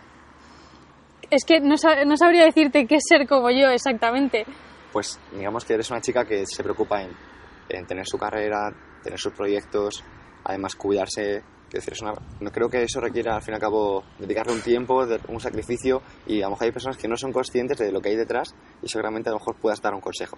Es 1.31 1.43
que 1.45 1.59
no, 1.59 1.75
sab- 1.75 2.05
no 2.05 2.17
sabría 2.17 2.45
decirte 2.45 2.85
qué 2.87 2.95
es 2.95 3.03
ser 3.07 3.27
como 3.27 3.49
yo 3.51 3.69
exactamente. 3.69 4.45
Pues 4.91 5.19
digamos 5.35 5.65
que 5.65 5.73
eres 5.73 5.89
una 5.91 6.01
chica 6.01 6.23
que 6.25 6.45
se 6.45 6.63
preocupa 6.63 7.01
en, 7.01 7.09
en 7.69 7.85
tener 7.85 8.05
su 8.07 8.17
carrera, 8.17 8.73
tener 9.03 9.19
sus 9.19 9.33
proyectos, 9.33 10.03
además 10.43 10.75
cuidarse. 10.75 11.43
Decir, 11.71 11.93
es 11.93 12.01
una- 12.03 12.13
no 12.39 12.51
creo 12.51 12.69
que 12.69 12.83
eso 12.83 13.01
requiera 13.01 13.35
al 13.35 13.41
fin 13.41 13.53
y 13.53 13.55
al 13.55 13.59
cabo 13.61 14.03
dedicarle 14.19 14.53
un 14.53 14.61
tiempo, 14.61 15.05
de- 15.05 15.19
un 15.27 15.39
sacrificio 15.41 16.01
y 16.25 16.41
a 16.41 16.45
lo 16.45 16.51
mejor 16.51 16.65
hay 16.65 16.71
personas 16.71 16.95
que 16.97 17.07
no 17.07 17.17
son 17.17 17.33
conscientes 17.33 17.77
de 17.77 17.91
lo 17.91 17.99
que 18.01 18.09
hay 18.09 18.15
detrás 18.15 18.55
y 18.81 18.87
seguramente 18.87 19.29
a 19.29 19.33
lo 19.33 19.39
mejor 19.39 19.55
puedas 19.55 19.81
dar 19.81 19.93
un 19.93 19.99
consejo. 19.99 20.37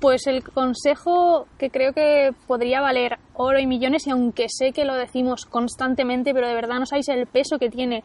Pues 0.00 0.26
el 0.26 0.42
consejo 0.42 1.46
que 1.58 1.70
creo 1.70 1.92
que 1.92 2.30
podría 2.46 2.80
valer 2.80 3.18
oro 3.34 3.58
y 3.58 3.66
millones, 3.66 4.06
y 4.06 4.10
aunque 4.10 4.46
sé 4.48 4.72
que 4.72 4.84
lo 4.84 4.94
decimos 4.94 5.46
constantemente, 5.46 6.34
pero 6.34 6.48
de 6.48 6.54
verdad 6.54 6.78
no 6.78 6.86
sabéis 6.86 7.08
el 7.08 7.26
peso 7.26 7.58
que 7.58 7.70
tiene 7.70 8.04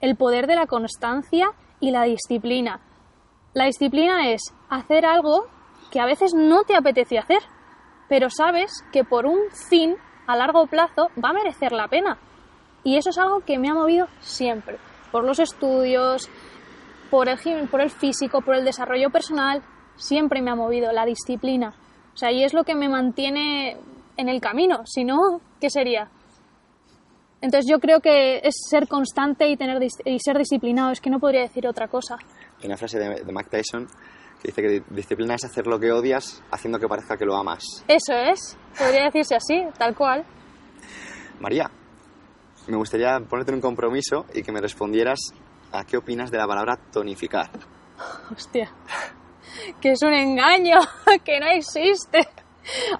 el 0.00 0.16
poder 0.16 0.46
de 0.46 0.56
la 0.56 0.66
constancia 0.66 1.52
y 1.80 1.90
la 1.90 2.04
disciplina. 2.04 2.80
La 3.54 3.66
disciplina 3.66 4.30
es 4.30 4.54
hacer 4.68 5.04
algo 5.04 5.46
que 5.90 6.00
a 6.00 6.06
veces 6.06 6.34
no 6.34 6.64
te 6.64 6.76
apetece 6.76 7.18
hacer, 7.18 7.42
pero 8.08 8.30
sabes 8.30 8.84
que 8.92 9.04
por 9.04 9.26
un 9.26 9.38
fin 9.50 9.96
a 10.26 10.36
largo 10.36 10.66
plazo 10.66 11.08
va 11.22 11.30
a 11.30 11.34
merecer 11.34 11.72
la 11.72 11.88
pena. 11.88 12.18
Y 12.84 12.96
eso 12.96 13.10
es 13.10 13.18
algo 13.18 13.40
que 13.40 13.58
me 13.58 13.68
ha 13.68 13.74
movido 13.74 14.08
siempre, 14.20 14.78
por 15.10 15.24
los 15.24 15.38
estudios, 15.38 16.30
por 17.10 17.28
el, 17.28 17.68
por 17.68 17.80
el 17.80 17.90
físico, 17.90 18.40
por 18.40 18.54
el 18.54 18.64
desarrollo 18.64 19.10
personal, 19.10 19.62
siempre 19.96 20.40
me 20.40 20.50
ha 20.50 20.54
movido 20.54 20.92
la 20.92 21.04
disciplina. 21.04 21.74
O 22.14 22.16
sea, 22.16 22.32
y 22.32 22.44
es 22.44 22.54
lo 22.54 22.64
que 22.64 22.74
me 22.74 22.88
mantiene 22.88 23.76
en 24.16 24.28
el 24.28 24.40
camino. 24.40 24.82
Si 24.86 25.04
no, 25.04 25.40
¿qué 25.60 25.70
sería? 25.70 26.08
Entonces 27.40 27.70
yo 27.70 27.78
creo 27.80 28.00
que 28.00 28.38
es 28.38 28.54
ser 28.68 28.86
constante 28.86 29.48
y, 29.48 29.56
tener, 29.56 29.82
y 29.82 30.18
ser 30.20 30.36
disciplinado. 30.36 30.92
Es 30.92 31.00
que 31.00 31.10
no 31.10 31.18
podría 31.18 31.42
decir 31.42 31.66
otra 31.66 31.88
cosa. 31.88 32.16
Hay 32.60 32.66
una 32.66 32.76
frase 32.76 32.98
de, 32.98 33.24
de 33.24 33.32
Mike 33.32 33.48
Tyson 33.50 33.86
que 34.42 34.48
dice 34.48 34.62
que 34.62 34.82
disciplina 34.94 35.34
es 35.34 35.44
hacer 35.44 35.66
lo 35.66 35.78
que 35.78 35.92
odias 35.92 36.42
haciendo 36.50 36.78
que 36.78 36.88
parezca 36.88 37.16
que 37.16 37.24
lo 37.24 37.36
amas. 37.36 37.84
Eso 37.88 38.14
es. 38.14 38.56
Podría 38.78 39.04
decirse 39.04 39.36
así, 39.36 39.62
tal 39.78 39.94
cual. 39.94 40.24
María, 41.40 41.70
me 42.68 42.76
gustaría 42.76 43.18
ponerte 43.20 43.50
en 43.50 43.56
un 43.56 43.60
compromiso 43.60 44.26
y 44.34 44.42
que 44.42 44.52
me 44.52 44.60
respondieras 44.60 45.18
a 45.72 45.84
qué 45.84 45.96
opinas 45.96 46.30
de 46.30 46.38
la 46.38 46.46
palabra 46.46 46.76
tonificar. 46.92 47.50
Hostia. 48.30 48.70
Que 49.80 49.92
es 49.92 50.02
un 50.02 50.12
engaño, 50.12 50.78
que 51.24 51.40
no 51.40 51.46
existe. 51.46 52.20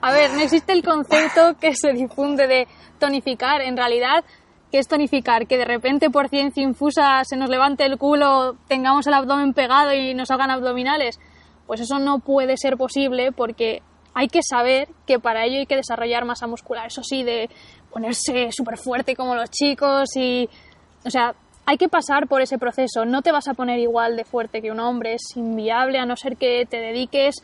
A 0.00 0.12
ver, 0.12 0.32
no 0.32 0.40
existe 0.40 0.72
el 0.72 0.82
concepto 0.82 1.56
que 1.60 1.74
se 1.74 1.92
difunde 1.92 2.46
de 2.46 2.68
tonificar. 2.98 3.60
En 3.62 3.76
realidad, 3.76 4.24
¿qué 4.70 4.78
es 4.78 4.88
tonificar? 4.88 5.46
Que 5.46 5.58
de 5.58 5.64
repente 5.64 6.10
por 6.10 6.28
ciencia 6.28 6.62
infusa 6.62 7.22
se 7.24 7.36
nos 7.36 7.50
levante 7.50 7.84
el 7.84 7.98
culo, 7.98 8.56
tengamos 8.68 9.06
el 9.06 9.14
abdomen 9.14 9.52
pegado 9.52 9.92
y 9.92 10.14
nos 10.14 10.30
hagan 10.30 10.50
abdominales. 10.50 11.18
Pues 11.66 11.80
eso 11.80 11.98
no 11.98 12.18
puede 12.18 12.56
ser 12.56 12.76
posible 12.76 13.32
porque 13.32 13.82
hay 14.14 14.28
que 14.28 14.40
saber 14.42 14.88
que 15.06 15.18
para 15.18 15.44
ello 15.44 15.58
hay 15.58 15.66
que 15.66 15.76
desarrollar 15.76 16.24
masa 16.24 16.46
muscular. 16.46 16.86
Eso 16.86 17.02
sí, 17.02 17.22
de 17.22 17.48
ponerse 17.90 18.50
súper 18.52 18.76
fuerte 18.76 19.16
como 19.16 19.34
los 19.34 19.50
chicos 19.50 20.16
y... 20.16 20.48
O 21.04 21.10
sea, 21.10 21.34
hay 21.64 21.78
que 21.78 21.88
pasar 21.88 22.26
por 22.26 22.42
ese 22.42 22.58
proceso. 22.58 23.04
No 23.04 23.22
te 23.22 23.32
vas 23.32 23.48
a 23.48 23.54
poner 23.54 23.78
igual 23.78 24.16
de 24.16 24.24
fuerte 24.24 24.60
que 24.60 24.70
un 24.70 24.80
hombre. 24.80 25.14
Es 25.14 25.36
inviable 25.36 25.98
a 25.98 26.04
no 26.04 26.16
ser 26.16 26.36
que 26.36 26.66
te 26.68 26.78
dediques, 26.78 27.36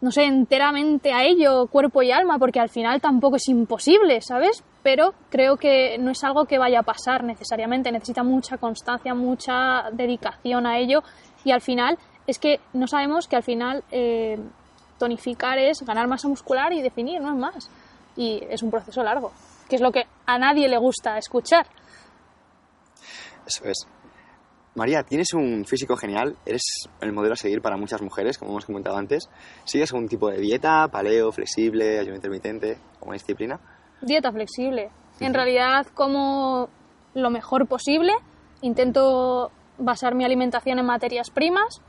no 0.00 0.10
sé, 0.10 0.24
enteramente 0.24 1.12
a 1.12 1.24
ello, 1.24 1.66
cuerpo 1.68 2.02
y 2.02 2.10
alma, 2.10 2.38
porque 2.38 2.60
al 2.60 2.68
final 2.68 3.00
tampoco 3.00 3.36
es 3.36 3.48
imposible, 3.48 4.20
¿sabes? 4.20 4.62
Pero 4.82 5.14
creo 5.30 5.56
que 5.56 5.96
no 5.98 6.10
es 6.10 6.22
algo 6.22 6.44
que 6.44 6.58
vaya 6.58 6.80
a 6.80 6.82
pasar 6.82 7.24
necesariamente. 7.24 7.90
Necesita 7.90 8.22
mucha 8.22 8.58
constancia, 8.58 9.14
mucha 9.14 9.90
dedicación 9.92 10.66
a 10.66 10.78
ello. 10.78 11.02
Y 11.44 11.50
al 11.50 11.60
final, 11.60 11.98
es 12.26 12.38
que 12.38 12.60
no 12.72 12.86
sabemos 12.86 13.26
que 13.26 13.36
al 13.36 13.42
final 13.42 13.84
eh, 13.90 14.38
tonificar 14.98 15.58
es 15.58 15.82
ganar 15.82 16.08
masa 16.08 16.28
muscular 16.28 16.72
y 16.72 16.82
definir, 16.82 17.20
no 17.20 17.30
es 17.30 17.38
más. 17.38 17.70
Y 18.16 18.42
es 18.48 18.62
un 18.62 18.70
proceso 18.70 19.02
largo, 19.02 19.32
que 19.68 19.76
es 19.76 19.82
lo 19.82 19.92
que 19.92 20.06
a 20.26 20.38
nadie 20.38 20.68
le 20.68 20.78
gusta 20.78 21.16
escuchar. 21.18 21.66
Eso 23.46 23.64
es. 23.64 23.86
María, 24.76 25.02
tienes 25.02 25.32
un 25.32 25.64
físico 25.64 25.96
genial, 25.96 26.36
eres 26.44 26.62
el 27.00 27.12
modelo 27.12 27.32
a 27.32 27.36
seguir 27.36 27.62
para 27.62 27.78
muchas 27.78 28.02
mujeres, 28.02 28.36
como 28.36 28.50
hemos 28.50 28.66
comentado 28.66 28.98
antes. 28.98 29.30
¿Sigues 29.64 29.90
algún 29.90 30.06
tipo 30.06 30.30
de 30.30 30.36
dieta, 30.36 30.86
paleo, 30.88 31.32
flexible, 31.32 31.98
ayuno 31.98 32.16
intermitente, 32.16 32.76
como 33.00 33.14
disciplina? 33.14 33.58
Dieta 34.02 34.30
flexible. 34.30 34.90
En 35.18 35.32
realidad 35.32 35.86
como 35.94 36.68
lo 37.14 37.30
mejor 37.30 37.66
posible. 37.66 38.12
Intento 38.60 39.50
basar 39.78 40.14
mi 40.14 40.26
alimentación 40.26 40.78
en 40.78 40.84
materias 40.84 41.30
primas, 41.30 41.80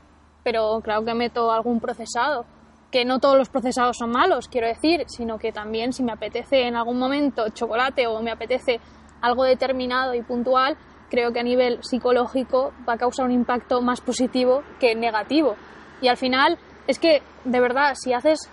pero 0.42 0.80
claro 0.82 1.04
que 1.04 1.12
meto 1.12 1.52
algún 1.52 1.80
procesado. 1.80 2.46
Que 2.90 3.04
no 3.04 3.18
todos 3.18 3.36
los 3.36 3.50
procesados 3.50 3.98
son 3.98 4.12
malos, 4.12 4.48
quiero 4.48 4.66
decir, 4.66 5.04
sino 5.08 5.38
que 5.38 5.52
también 5.52 5.92
si 5.92 6.02
me 6.02 6.12
apetece 6.12 6.66
en 6.66 6.74
algún 6.74 6.98
momento 6.98 7.50
chocolate 7.50 8.06
o 8.06 8.22
me 8.22 8.30
apetece 8.30 8.80
algo 9.20 9.44
determinado 9.44 10.14
y 10.14 10.22
puntual, 10.22 10.78
creo 11.10 11.32
que 11.32 11.40
a 11.40 11.42
nivel 11.42 11.82
psicológico 11.82 12.72
va 12.88 12.94
a 12.94 12.98
causar 12.98 13.26
un 13.26 13.32
impacto 13.32 13.80
más 13.80 14.00
positivo 14.00 14.62
que 14.78 14.94
negativo. 14.94 15.56
Y 16.00 16.08
al 16.08 16.16
final 16.16 16.58
es 16.86 16.98
que, 16.98 17.22
de 17.44 17.60
verdad, 17.60 17.94
si 17.94 18.12
haces 18.12 18.50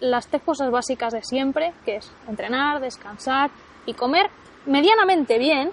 las 0.00 0.28
tres 0.28 0.42
cosas 0.42 0.70
básicas 0.70 1.12
de 1.12 1.22
siempre, 1.22 1.72
que 1.84 1.96
es 1.96 2.12
entrenar, 2.28 2.80
descansar 2.80 3.50
y 3.86 3.94
comer 3.94 4.30
medianamente 4.66 5.38
bien, 5.38 5.70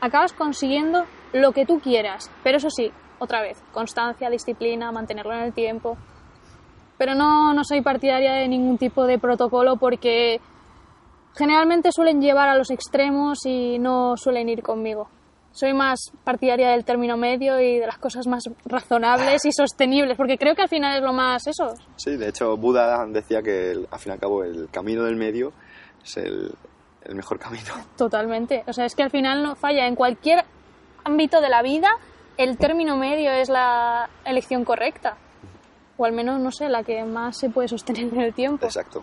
acabas 0.00 0.32
consiguiendo 0.32 1.04
lo 1.32 1.52
que 1.52 1.66
tú 1.66 1.80
quieras. 1.80 2.30
Pero 2.42 2.58
eso 2.58 2.70
sí, 2.70 2.90
otra 3.18 3.42
vez, 3.42 3.62
constancia, 3.72 4.30
disciplina, 4.30 4.92
mantenerlo 4.92 5.34
en 5.34 5.40
el 5.40 5.52
tiempo. 5.52 5.96
Pero 6.96 7.14
no, 7.14 7.52
no 7.54 7.62
soy 7.64 7.82
partidaria 7.82 8.32
de 8.32 8.48
ningún 8.48 8.78
tipo 8.78 9.06
de 9.06 9.18
protocolo 9.18 9.76
porque 9.76 10.40
generalmente 11.36 11.90
suelen 11.92 12.20
llevar 12.20 12.48
a 12.48 12.56
los 12.56 12.70
extremos 12.70 13.44
y 13.46 13.78
no 13.78 14.16
suelen 14.16 14.48
ir 14.48 14.62
conmigo. 14.62 15.08
Soy 15.58 15.74
más 15.74 16.12
partidaria 16.22 16.68
del 16.70 16.84
término 16.84 17.16
medio 17.16 17.58
y 17.60 17.78
de 17.80 17.86
las 17.86 17.98
cosas 17.98 18.28
más 18.28 18.44
razonables 18.64 19.44
y 19.44 19.50
sostenibles, 19.50 20.16
porque 20.16 20.38
creo 20.38 20.54
que 20.54 20.62
al 20.62 20.68
final 20.68 20.96
es 20.98 21.02
lo 21.02 21.12
más 21.12 21.48
eso, 21.48 21.74
Sí, 21.96 22.16
de 22.16 22.28
hecho, 22.28 22.56
Buda 22.56 23.04
decía 23.06 23.42
que 23.42 23.72
el- 23.72 23.88
al 23.90 23.98
fin 23.98 24.10
y 24.10 24.14
al 24.14 24.20
cabo 24.20 24.44
el 24.44 24.68
camino 24.70 25.02
del 25.02 25.16
medio 25.16 25.52
es 26.04 26.16
el, 26.18 26.54
el 27.02 27.14
mejor 27.16 27.40
camino. 27.40 27.72
Totalmente. 27.96 28.62
O 28.68 28.72
sea, 28.72 28.84
es 28.84 28.94
que 28.94 29.02
al 29.02 29.10
final 29.10 29.42
no 29.42 29.56
falla. 29.56 29.88
En 29.88 29.96
cualquier 29.96 30.44
ámbito 31.02 31.40
de 31.40 31.48
la 31.48 31.60
vida, 31.62 31.88
el 32.36 32.56
término 32.56 32.96
medio 32.96 33.32
es 33.32 33.48
la 33.48 34.08
elección 34.24 34.64
correcta. 34.64 35.16
O 35.96 36.04
al 36.04 36.12
menos, 36.12 36.38
no 36.38 36.52
sé, 36.52 36.68
la 36.68 36.84
que 36.84 37.02
más 37.02 37.36
se 37.36 37.50
puede 37.50 37.66
sostener 37.66 38.04
en 38.14 38.20
el 38.20 38.32
tiempo. 38.32 38.64
Exacto. 38.64 39.02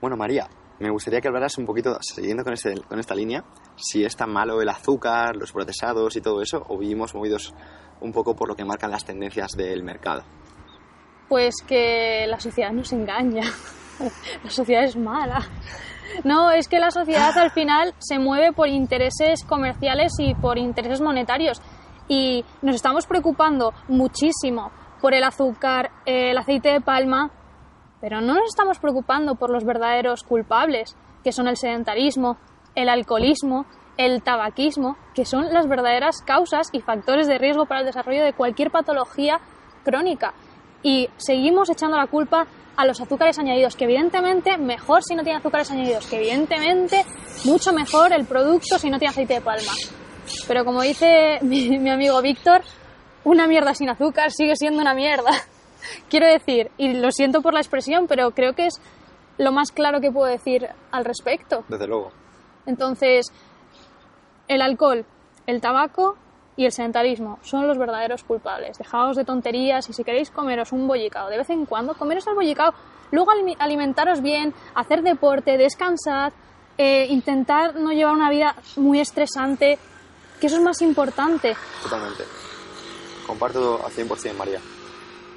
Bueno, 0.00 0.16
María, 0.16 0.46
me 0.78 0.90
gustaría 0.90 1.20
que 1.20 1.28
hablaras 1.28 1.56
un 1.58 1.66
poquito, 1.66 1.98
siguiendo 2.00 2.44
con, 2.44 2.52
este, 2.52 2.74
con 2.82 2.98
esta 2.98 3.14
línea, 3.14 3.44
si 3.76 4.04
es 4.04 4.16
tan 4.16 4.32
malo 4.32 4.60
el 4.60 4.68
azúcar, 4.68 5.36
los 5.36 5.52
procesados 5.52 6.16
y 6.16 6.20
todo 6.20 6.42
eso, 6.42 6.64
o 6.68 6.78
vivimos 6.78 7.14
movidos 7.14 7.54
un 8.00 8.12
poco 8.12 8.34
por 8.34 8.48
lo 8.48 8.56
que 8.56 8.64
marcan 8.64 8.90
las 8.90 9.04
tendencias 9.04 9.52
del 9.56 9.82
mercado. 9.82 10.22
Pues 11.28 11.54
que 11.66 12.26
la 12.28 12.38
sociedad 12.40 12.72
nos 12.72 12.92
engaña. 12.92 13.44
la 14.44 14.50
sociedad 14.50 14.84
es 14.84 14.96
mala. 14.96 15.40
No, 16.22 16.50
es 16.50 16.68
que 16.68 16.78
la 16.78 16.90
sociedad 16.90 17.36
al 17.38 17.50
final 17.50 17.94
se 17.98 18.18
mueve 18.18 18.52
por 18.52 18.68
intereses 18.68 19.42
comerciales 19.44 20.12
y 20.18 20.34
por 20.34 20.58
intereses 20.58 21.00
monetarios. 21.00 21.60
Y 22.08 22.44
nos 22.62 22.74
estamos 22.74 23.06
preocupando 23.06 23.72
muchísimo 23.88 24.70
por 25.00 25.14
el 25.14 25.24
azúcar, 25.24 25.90
el 26.04 26.36
aceite 26.36 26.70
de 26.70 26.80
palma, 26.80 27.30
pero 28.04 28.20
no 28.20 28.34
nos 28.34 28.50
estamos 28.50 28.78
preocupando 28.80 29.34
por 29.34 29.48
los 29.48 29.64
verdaderos 29.64 30.24
culpables, 30.24 30.94
que 31.24 31.32
son 31.32 31.48
el 31.48 31.56
sedentarismo, 31.56 32.36
el 32.74 32.90
alcoholismo, 32.90 33.64
el 33.96 34.22
tabaquismo, 34.22 34.98
que 35.14 35.24
son 35.24 35.54
las 35.54 35.66
verdaderas 35.66 36.20
causas 36.20 36.68
y 36.72 36.82
factores 36.82 37.26
de 37.26 37.38
riesgo 37.38 37.64
para 37.64 37.80
el 37.80 37.86
desarrollo 37.86 38.22
de 38.22 38.34
cualquier 38.34 38.70
patología 38.70 39.40
crónica. 39.84 40.34
Y 40.82 41.08
seguimos 41.16 41.70
echando 41.70 41.96
la 41.96 42.06
culpa 42.06 42.46
a 42.76 42.84
los 42.84 43.00
azúcares 43.00 43.38
añadidos, 43.38 43.74
que 43.74 43.84
evidentemente 43.84 44.58
mejor 44.58 45.02
si 45.02 45.14
no 45.14 45.22
tiene 45.22 45.38
azúcares 45.38 45.70
añadidos, 45.70 46.06
que 46.06 46.16
evidentemente 46.16 47.06
mucho 47.46 47.72
mejor 47.72 48.12
el 48.12 48.26
producto 48.26 48.78
si 48.78 48.90
no 48.90 48.98
tiene 48.98 49.12
aceite 49.12 49.32
de 49.32 49.40
palma. 49.40 49.72
Pero 50.46 50.66
como 50.66 50.82
dice 50.82 51.38
mi, 51.40 51.78
mi 51.78 51.88
amigo 51.88 52.20
Víctor, 52.20 52.60
una 53.24 53.46
mierda 53.46 53.72
sin 53.72 53.88
azúcar 53.88 54.30
sigue 54.30 54.56
siendo 54.56 54.82
una 54.82 54.92
mierda. 54.92 55.30
Quiero 56.08 56.26
decir, 56.26 56.70
y 56.76 56.94
lo 56.94 57.10
siento 57.10 57.42
por 57.42 57.54
la 57.54 57.60
expresión, 57.60 58.06
pero 58.06 58.30
creo 58.32 58.54
que 58.54 58.66
es 58.66 58.80
lo 59.38 59.52
más 59.52 59.72
claro 59.72 60.00
que 60.00 60.10
puedo 60.10 60.26
decir 60.26 60.68
al 60.90 61.04
respecto. 61.04 61.64
Desde 61.68 61.86
luego. 61.86 62.12
Entonces, 62.66 63.26
el 64.48 64.62
alcohol, 64.62 65.04
el 65.46 65.60
tabaco 65.60 66.16
y 66.56 66.64
el 66.64 66.72
sedentarismo 66.72 67.38
son 67.42 67.66
los 67.66 67.78
verdaderos 67.78 68.22
culpables. 68.22 68.78
Dejaos 68.78 69.16
de 69.16 69.24
tonterías 69.24 69.88
y 69.88 69.92
si 69.92 70.04
queréis 70.04 70.30
comeros 70.30 70.72
un 70.72 70.86
bollicao 70.86 71.28
de 71.28 71.38
vez 71.38 71.50
en 71.50 71.66
cuando, 71.66 71.94
comeros 71.94 72.26
el 72.26 72.34
bollicao, 72.34 72.72
luego 73.10 73.32
alimentaros 73.58 74.20
bien, 74.22 74.54
hacer 74.74 75.02
deporte, 75.02 75.58
descansar, 75.58 76.32
eh, 76.78 77.06
intentar 77.08 77.76
no 77.76 77.92
llevar 77.92 78.14
una 78.14 78.30
vida 78.30 78.54
muy 78.76 79.00
estresante, 79.00 79.78
que 80.40 80.46
eso 80.46 80.56
es 80.56 80.62
más 80.62 80.80
importante. 80.82 81.56
Totalmente. 81.82 82.24
Comparto 83.26 83.84
al 83.84 83.92
100% 83.92 84.34
María. 84.34 84.60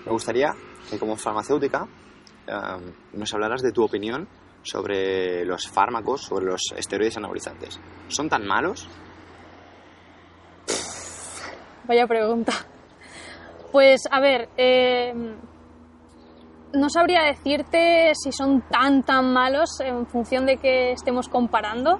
Me 0.08 0.14
gustaría 0.14 0.56
que 0.90 0.98
como 0.98 1.18
farmacéutica 1.18 1.86
eh, 2.48 2.94
nos 3.12 3.34
hablaras 3.34 3.62
de 3.62 3.74
tu 3.74 3.84
opinión 3.84 4.26
sobre 4.64 5.44
los 5.44 5.68
fármacos, 5.68 6.22
sobre 6.22 6.46
los 6.46 6.62
esteroides 6.78 7.18
anabolizantes. 7.18 7.78
¿Son 8.08 8.30
tan 8.30 8.48
malos? 8.48 8.88
Vaya 11.84 12.08
pregunta. 12.08 12.54
Pues 13.74 14.04
a 14.10 14.22
ver, 14.22 14.48
eh, 14.56 15.14
no 16.74 16.90
sabría 16.90 17.24
decirte 17.24 18.14
si 18.16 18.32
son 18.32 18.62
tan 18.70 19.04
tan 19.04 19.34
malos 19.34 19.82
en 19.82 20.08
función 20.08 20.46
de 20.46 20.56
que 20.56 20.94
estemos 20.94 21.28
comparando. 21.28 22.00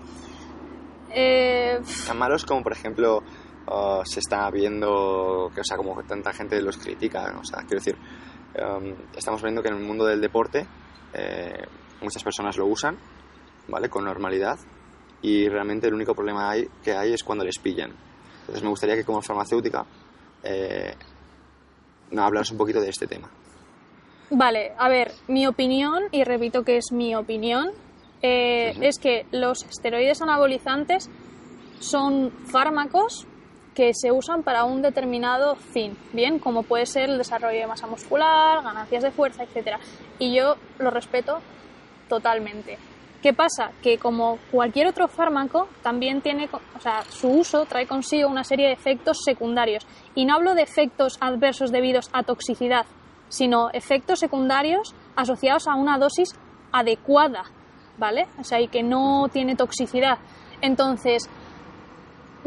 Eh, 1.10 1.80
Tan 2.06 2.18
malos 2.18 2.46
como, 2.46 2.64
por 2.64 2.72
ejemplo, 2.72 3.22
uh, 3.68 4.06
se 4.06 4.20
está 4.20 4.50
viendo, 4.52 5.52
que, 5.54 5.62
o 5.62 5.64
sea, 5.64 5.78
como 5.78 6.02
tanta 6.04 6.34
gente 6.34 6.62
los 6.62 6.78
critica. 6.78 7.36
O 7.40 7.44
sea, 7.44 7.60
quiero 7.60 7.84
decir, 7.84 7.96
um, 8.56 8.94
estamos 9.16 9.42
viendo 9.42 9.62
que 9.62 9.70
en 9.70 9.76
el 9.76 9.84
mundo 9.84 10.06
del 10.06 10.22
deporte 10.22 10.66
eh, 11.14 11.66
muchas 12.02 12.24
personas 12.24 12.58
lo 12.58 12.66
usan, 12.66 12.98
¿vale? 13.68 13.90
Con 13.90 14.06
normalidad. 14.06 14.58
Y 15.22 15.50
realmente 15.50 15.88
el 15.88 15.94
único 15.94 16.14
problema 16.14 16.50
hay, 16.50 16.68
que 16.84 16.94
hay 16.94 17.14
es 17.14 17.24
cuando 17.24 17.44
les 17.44 17.58
pillan. 17.58 17.92
Entonces 18.42 18.64
me 18.64 18.70
gustaría 18.70 18.96
que 18.96 19.04
como 19.04 19.22
farmacéutica 19.22 19.86
eh, 20.44 20.94
no, 22.12 22.24
hablaros 22.24 22.52
un 22.52 22.58
poquito 22.58 22.80
de 22.80 22.90
este 22.90 23.08
tema. 23.08 23.30
Vale, 24.30 24.74
a 24.78 24.90
ver, 24.90 25.12
mi 25.28 25.48
opinión, 25.48 26.04
y 26.12 26.24
repito 26.24 26.64
que 26.64 26.78
es 26.78 26.92
mi 26.92 27.16
opinión, 27.16 27.72
eh, 28.22 28.74
Ujú. 28.76 28.84
es 28.84 29.00
que 29.00 29.26
los 29.32 29.64
esteroides 29.64 30.22
anabolizantes 30.22 31.10
son 31.80 32.32
fármacos 32.46 33.26
que 33.78 33.92
se 33.94 34.12
usan 34.12 34.42
para 34.42 34.64
un 34.64 34.82
determinado 34.82 35.56
fin, 35.56 35.96
bien, 36.12 36.40
como 36.40 36.64
puede 36.64 36.88
ser 36.88 37.12
el 37.12 37.20
desarrollo 37.20 37.60
de 37.60 37.68
masa 37.68 37.86
muscular, 37.86 38.64
ganancias 38.64 39.04
de 39.04 39.12
fuerza, 39.12 39.44
etcétera. 39.44 39.80
Y 40.18 40.36
yo 40.36 40.56
lo 40.80 40.90
respeto 40.90 41.38
totalmente. 42.10 42.80
¿Qué 43.22 43.34
pasa? 43.34 43.70
Que 43.84 44.00
como 44.00 44.40
cualquier 44.50 44.88
otro 44.88 45.08
fármaco, 45.08 45.68
también 45.84 46.22
tiene, 46.22 46.50
o 46.52 46.80
sea, 46.80 47.04
su 47.04 47.30
uso 47.30 47.66
trae 47.66 47.86
consigo 47.86 48.30
una 48.30 48.44
serie 48.44 48.66
de 48.66 48.74
efectos 48.74 49.20
secundarios. 49.24 49.86
Y 50.16 50.26
no 50.26 50.34
hablo 50.34 50.56
de 50.56 50.64
efectos 50.64 51.18
adversos 51.22 51.72
debidos 51.72 52.10
a 52.14 52.24
toxicidad, 52.24 52.88
sino 53.30 53.70
efectos 53.74 54.18
secundarios 54.18 54.96
asociados 55.16 55.68
a 55.68 55.76
una 55.76 56.00
dosis 56.00 56.30
adecuada, 56.72 57.44
¿vale? 58.00 58.26
O 58.40 58.44
sea, 58.44 58.60
y 58.60 58.70
que 58.70 58.82
no 58.82 59.28
tiene 59.32 59.56
toxicidad. 59.56 60.18
Entonces, 60.62 61.30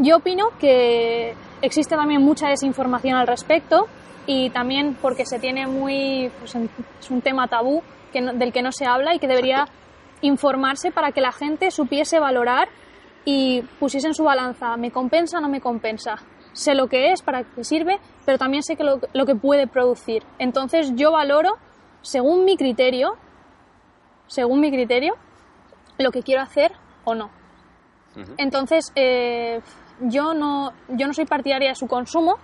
yo 0.01 0.17
opino 0.19 0.49
que 0.59 1.35
existe 1.63 1.97
también 1.97 2.23
mucha 2.23 2.49
desinformación 2.49 3.17
al 3.17 3.27
respecto 3.27 3.87
y 4.27 4.51
también 4.51 4.97
porque 5.01 5.25
se 5.27 5.39
tiene 5.39 5.67
muy. 5.67 6.31
pues, 6.41 6.55
es 6.55 7.11
un 7.11 7.21
tema 7.23 7.49
tabú 7.49 7.83
que 8.13 8.21
no- 8.21 8.33
del 8.33 8.53
que 8.53 8.63
no 8.63 8.73
se 8.73 8.87
habla 8.87 9.15
y 9.15 9.19
que 9.19 9.29
debería 9.29 9.67
informarse 10.23 10.91
para 10.91 11.13
que 11.13 11.21
la 11.21 11.33
gente 11.33 11.71
supiese 11.71 12.19
valorar 12.21 12.69
y 13.25 13.63
pusiese 13.79 14.09
en 14.09 14.15
su 14.15 14.25
balanza: 14.25 14.77
¿me 14.77 14.91
compensa 14.91 15.39
o 15.39 15.41
no 15.41 15.49
me 15.49 15.61
compensa? 15.61 16.17
Sé 16.53 16.75
lo 16.75 16.89
que 16.89 17.13
es, 17.13 17.23
para 17.23 17.45
qué 17.45 17.63
sirve, 17.65 17.99
pero 18.27 18.37
también 18.37 18.63
sé 18.63 18.77
que 18.77 18.85
lo, 18.85 19.01
lo 19.13 19.25
que 19.25 19.35
puede 19.37 19.67
producir. 19.69 20.25
Entonces, 20.39 20.93
yo 20.97 21.13
valoro, 21.13 21.57
según 22.03 22.45
mi 22.45 22.57
criterio, 22.57 23.15
según 24.27 24.61
mi 24.61 24.71
criterio, 24.71 25.15
lo 25.99 26.11
que 26.11 26.23
quiero 26.23 26.43
hacer 26.43 26.73
o 27.05 27.15
no. 27.15 27.31
Entonces, 28.39 28.93
eh, 28.97 29.61
yo, 30.01 30.35
no, 30.35 30.73
yo 30.89 31.07
no 31.07 31.13
soy 31.15 31.25
partidaria 31.27 31.69
de 31.71 31.75
su 31.75 31.87
consumo, 31.87 32.37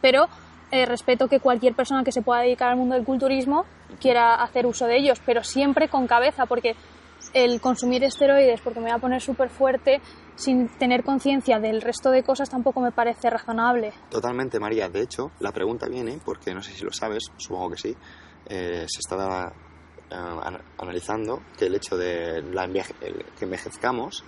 pero 0.00 0.26
eh, 0.70 0.86
respeto 0.86 1.28
que 1.28 1.40
cualquier 1.40 1.74
persona 1.74 2.02
que 2.04 2.12
se 2.12 2.22
pueda 2.22 2.40
dedicar 2.40 2.70
al 2.70 2.76
mundo 2.76 2.94
del 2.94 3.04
culturismo 3.04 3.64
quiera 4.00 4.34
hacer 4.34 4.66
uso 4.66 4.86
de 4.86 4.96
ellos, 4.98 5.20
pero 5.24 5.42
siempre 5.44 5.88
con 5.88 6.06
cabeza, 6.06 6.46
porque 6.46 6.74
el 7.32 7.60
consumir 7.60 8.04
esteroides, 8.04 8.60
porque 8.60 8.80
me 8.80 8.86
voy 8.86 8.94
a 8.96 8.98
poner 8.98 9.20
súper 9.20 9.48
fuerte, 9.50 10.00
sin 10.36 10.68
tener 10.78 11.02
conciencia 11.04 11.58
del 11.58 11.80
resto 11.80 12.10
de 12.10 12.22
cosas, 12.22 12.50
tampoco 12.50 12.80
me 12.80 12.92
parece 12.92 13.30
razonable. 13.30 13.92
Totalmente, 14.10 14.58
María. 14.60 14.88
De 14.88 15.00
hecho, 15.02 15.30
la 15.40 15.52
pregunta 15.52 15.86
viene, 15.88 16.18
porque 16.24 16.52
no 16.54 16.62
sé 16.62 16.72
si 16.72 16.84
lo 16.84 16.92
sabes, 16.92 17.24
supongo 17.38 17.70
que 17.70 17.76
sí, 17.78 17.96
eh, 18.46 18.84
se 18.88 18.98
está 19.00 19.52
eh, 20.10 20.14
an- 20.14 20.60
analizando 20.78 21.40
que 21.56 21.66
el 21.66 21.74
hecho 21.76 21.96
de 21.96 22.42
la 22.52 22.66
enveje- 22.66 22.94
que 23.38 23.44
envejezcamos 23.46 24.22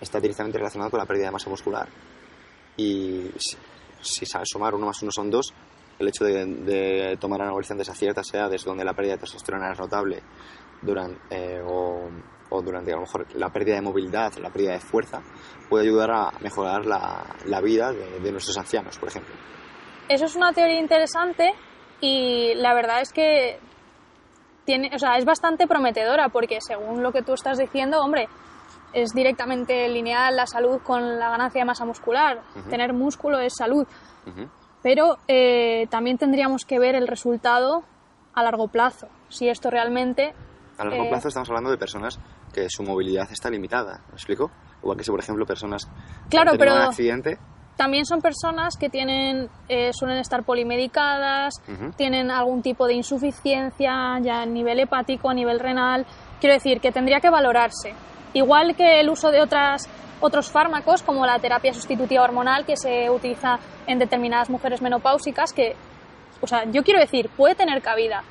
está 0.00 0.18
directamente 0.18 0.58
relacionado 0.58 0.90
con 0.90 0.98
la 0.98 1.06
pérdida 1.06 1.26
de 1.26 1.32
masa 1.32 1.48
muscular. 1.48 1.88
Y 2.82 3.30
si, 3.38 3.56
si 4.00 4.26
sumar 4.44 4.74
uno 4.74 4.86
más 4.86 5.02
uno 5.02 5.12
son 5.12 5.30
dos, 5.30 5.52
el 5.98 6.08
hecho 6.08 6.24
de, 6.24 6.44
de 6.44 7.16
tomar 7.18 7.42
anabolizantes 7.42 7.88
a 7.88 7.94
ciertas 7.94 8.32
edades 8.34 8.64
donde 8.64 8.84
la 8.84 8.94
pérdida 8.94 9.14
de 9.14 9.20
testosterona 9.20 9.72
es 9.72 9.78
notable 9.78 10.22
durante, 10.80 11.20
eh, 11.30 11.62
o, 11.64 12.08
o 12.50 12.62
durante 12.62 12.92
a 12.92 12.96
lo 12.96 13.02
mejor 13.02 13.26
la 13.36 13.50
pérdida 13.50 13.76
de 13.76 13.82
movilidad, 13.82 14.32
la 14.38 14.50
pérdida 14.50 14.72
de 14.72 14.80
fuerza, 14.80 15.22
puede 15.68 15.84
ayudar 15.84 16.10
a 16.10 16.30
mejorar 16.40 16.84
la, 16.84 17.24
la 17.46 17.60
vida 17.60 17.92
de, 17.92 18.20
de 18.20 18.32
nuestros 18.32 18.58
ancianos, 18.58 18.98
por 18.98 19.08
ejemplo. 19.08 19.34
Eso 20.08 20.24
es 20.24 20.34
una 20.34 20.52
teoría 20.52 20.80
interesante 20.80 21.54
y 22.00 22.54
la 22.56 22.74
verdad 22.74 23.00
es 23.00 23.12
que 23.12 23.58
tiene, 24.64 24.90
o 24.94 24.98
sea, 24.98 25.16
es 25.16 25.24
bastante 25.24 25.66
prometedora 25.66 26.28
porque 26.28 26.58
según 26.60 27.02
lo 27.02 27.12
que 27.12 27.22
tú 27.22 27.34
estás 27.34 27.58
diciendo, 27.58 28.00
hombre, 28.00 28.28
es 28.92 29.12
directamente 29.12 29.88
lineal 29.88 30.36
la 30.36 30.46
salud 30.46 30.80
con 30.82 31.18
la 31.18 31.30
ganancia 31.30 31.60
de 31.60 31.64
masa 31.64 31.84
muscular. 31.84 32.40
Tener 32.68 32.92
músculo 32.92 33.38
es 33.38 33.54
salud. 33.56 33.86
Pero 34.82 35.18
eh, 35.28 35.86
también 35.90 36.18
tendríamos 36.18 36.64
que 36.64 36.78
ver 36.78 36.94
el 36.94 37.06
resultado 37.06 37.84
a 38.34 38.42
largo 38.42 38.68
plazo. 38.68 39.08
Si 39.28 39.48
esto 39.48 39.70
realmente. 39.70 40.34
A 40.78 40.84
largo 40.84 41.04
eh, 41.04 41.08
plazo 41.08 41.28
estamos 41.28 41.48
hablando 41.48 41.70
de 41.70 41.78
personas 41.78 42.18
que 42.52 42.66
su 42.68 42.82
movilidad 42.82 43.30
está 43.30 43.48
limitada, 43.50 44.00
¿me 44.08 44.14
explico? 44.14 44.50
Igual 44.82 44.96
que 44.98 45.04
si, 45.04 45.10
por 45.10 45.20
ejemplo, 45.20 45.46
personas 45.46 45.86
que 45.86 46.30
Claro, 46.30 46.52
tenido 46.52 46.58
pero- 46.74 46.74
un 46.82 46.88
accidente, 46.88 47.38
También 47.76 48.04
son 48.04 48.20
personas 48.20 48.76
que 48.76 48.90
tienen, 48.90 49.48
eh, 49.68 49.92
suelen 49.94 50.18
estar 50.18 50.42
polimedicadas, 50.42 51.54
Ujú. 51.66 51.90
tienen 51.92 52.30
algún 52.30 52.60
tipo 52.62 52.86
de 52.86 52.92
insuficiencia 52.94 54.18
ya 54.20 54.42
a 54.42 54.46
nivel 54.46 54.78
hepático, 54.80 55.30
a 55.30 55.34
nivel 55.34 55.58
renal. 55.58 56.04
Quiero 56.38 56.54
decir 56.54 56.80
que 56.80 56.92
tendría 56.92 57.20
que 57.20 57.30
valorarse. 57.30 57.94
Igual 58.34 58.74
que 58.76 59.00
el 59.00 59.08
uso 59.10 59.30
de 59.30 59.40
otras, 59.40 59.88
otros 60.20 60.50
fármacos, 60.50 61.02
como 61.02 61.26
la 61.26 61.38
terapia 61.38 61.72
sustitutiva 61.74 62.22
hormonal 62.22 62.64
que 62.64 62.76
se 62.76 63.10
utiliza 63.10 63.58
en 63.86 63.98
determinadas 63.98 64.48
mujeres 64.50 64.80
menopáusicas, 64.82 65.52
que, 65.52 65.74
o 66.40 66.46
sea, 66.46 66.64
yo 66.70 66.82
quiero 66.82 67.00
decir, 67.00 67.28
puede 67.36 67.54
tener 67.54 67.80
cabida. 67.82 68.22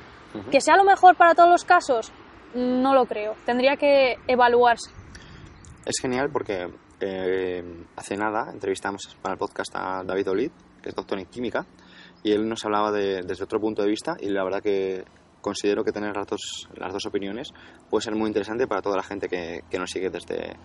Que 0.50 0.60
sea 0.62 0.76
lo 0.76 0.84
mejor 0.84 1.14
para 1.16 1.34
todos 1.34 1.50
los 1.50 1.64
casos, 1.64 2.10
no 2.54 2.94
lo 2.94 3.04
creo. 3.04 3.34
Tendría 3.44 3.76
que 3.76 4.16
evaluarse. 4.26 4.90
es 5.84 5.96
genial 6.00 6.30
porque 6.32 6.68
eh, 7.00 7.62
hace 7.96 8.16
nada 8.16 8.50
entrevistamos 8.52 9.14
para 9.20 9.34
el 9.34 9.38
podcast 9.38 9.74
a 9.74 10.02
David 10.04 10.30
Olid, 10.30 10.50
que 10.82 10.88
es 10.88 10.94
doctor 10.94 11.18
en 11.18 11.26
química, 11.26 11.66
y 12.22 12.32
él 12.32 12.48
nos 12.48 12.64
hablaba 12.64 12.90
de- 12.92 13.20
desde 13.22 13.44
otro 13.44 13.60
punto 13.60 13.82
de 13.82 13.88
vista 13.88 14.16
y 14.20 14.28
la 14.30 14.42
verdad 14.44 14.62
que 14.62 15.04
considero 15.42 15.84
que 15.84 15.92
tener 15.92 16.16
las 16.16 16.26
dos, 16.26 16.68
las 16.76 16.92
dos 16.92 17.04
opiniones 17.04 17.52
puede 17.90 18.02
ser 18.02 18.14
muy 18.14 18.28
interesante 18.28 18.66
para 18.66 18.80
toda 18.80 18.96
la 18.96 19.02
gente 19.02 19.28
que, 19.28 19.60
que 19.70 19.78
nos 19.78 19.90
sigue 19.90 20.08
desde... 20.08 20.56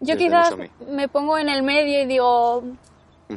Yo 0.00 0.14
Desde 0.14 0.18
quizás 0.18 0.50
Musomi. 0.50 0.70
me 0.90 1.08
pongo 1.08 1.38
en 1.38 1.48
el 1.48 1.62
medio 1.62 2.02
y 2.02 2.06
digo, 2.06 2.62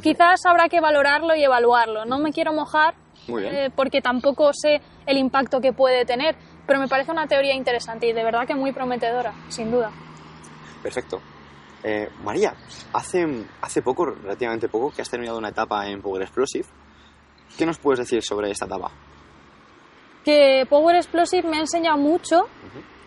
quizás 0.02 0.44
habrá 0.44 0.68
que 0.68 0.80
valorarlo 0.80 1.34
y 1.36 1.44
evaluarlo. 1.44 2.04
No 2.04 2.18
me 2.18 2.32
quiero 2.32 2.52
mojar 2.52 2.94
eh, 3.28 3.70
porque 3.74 4.02
tampoco 4.02 4.50
sé 4.52 4.80
el 5.06 5.16
impacto 5.16 5.60
que 5.60 5.72
puede 5.72 6.04
tener, 6.04 6.36
pero 6.66 6.80
me 6.80 6.88
parece 6.88 7.12
una 7.12 7.26
teoría 7.28 7.54
interesante 7.54 8.08
y 8.08 8.12
de 8.12 8.24
verdad 8.24 8.46
que 8.46 8.54
muy 8.54 8.72
prometedora, 8.72 9.32
sin 9.48 9.70
duda. 9.70 9.92
Perfecto. 10.82 11.20
Eh, 11.84 12.08
María, 12.24 12.52
hace, 12.92 13.44
hace 13.60 13.80
poco, 13.82 14.06
relativamente 14.06 14.68
poco, 14.68 14.90
que 14.90 15.02
has 15.02 15.08
terminado 15.08 15.38
una 15.38 15.50
etapa 15.50 15.86
en 15.86 16.02
Power 16.02 16.22
Explosive. 16.22 16.66
¿Qué 17.56 17.64
nos 17.64 17.78
puedes 17.78 18.00
decir 18.00 18.22
sobre 18.22 18.50
esta 18.50 18.66
etapa? 18.66 18.90
Que 20.26 20.66
Power 20.68 20.96
Explosive 20.96 21.48
me 21.48 21.58
ha 21.58 21.60
enseñado 21.60 21.98
mucho 21.98 22.48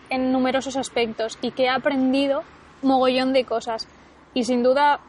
en 0.10 0.32
numerosos 0.32 0.78
aspectos 0.78 1.38
y 1.42 1.52
que 1.52 1.66
he 1.66 1.70
aprendido 1.70 2.44
mogollón 2.82 3.34
de 3.34 3.44
cosas. 3.44 3.90
Y 4.34 4.46
sin 4.46 4.64
duda, 4.64 5.02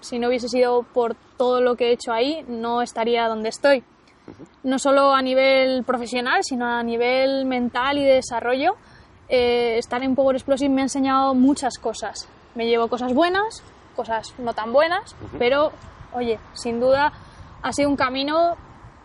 si 0.00 0.18
no 0.18 0.28
hubiese 0.28 0.48
sido 0.48 0.82
por 0.82 1.14
todo 1.36 1.60
lo 1.60 1.76
que 1.76 1.88
he 1.88 1.92
hecho 1.92 2.10
ahí, 2.10 2.42
no 2.48 2.80
estaría 2.80 3.28
donde 3.28 3.50
estoy. 3.50 3.84
No 4.62 4.78
solo 4.78 5.12
a 5.12 5.20
nivel 5.20 5.84
profesional, 5.84 6.42
sino 6.42 6.64
a 6.64 6.82
nivel 6.82 7.44
mental 7.44 7.98
y 7.98 8.04
de 8.04 8.14
desarrollo. 8.14 8.76
eh, 9.28 9.76
estar 9.76 10.02
en 10.02 10.14
Power 10.14 10.36
Explosive 10.36 10.70
me 10.70 10.80
ha 10.80 10.84
enseñado 10.84 11.34
muchas 11.34 11.76
cosas. 11.78 12.26
Me 12.54 12.66
llevo 12.66 12.88
cosas 12.88 13.12
buenas, 13.12 13.62
cosas 13.94 14.34
no 14.38 14.54
tan 14.54 14.72
buenas, 14.72 15.14
pero 15.38 15.70
oye, 16.14 16.38
sin 16.54 16.80
duda 16.80 17.12
ha 17.60 17.72
sido 17.74 17.90
un 17.90 17.96
camino 17.96 18.56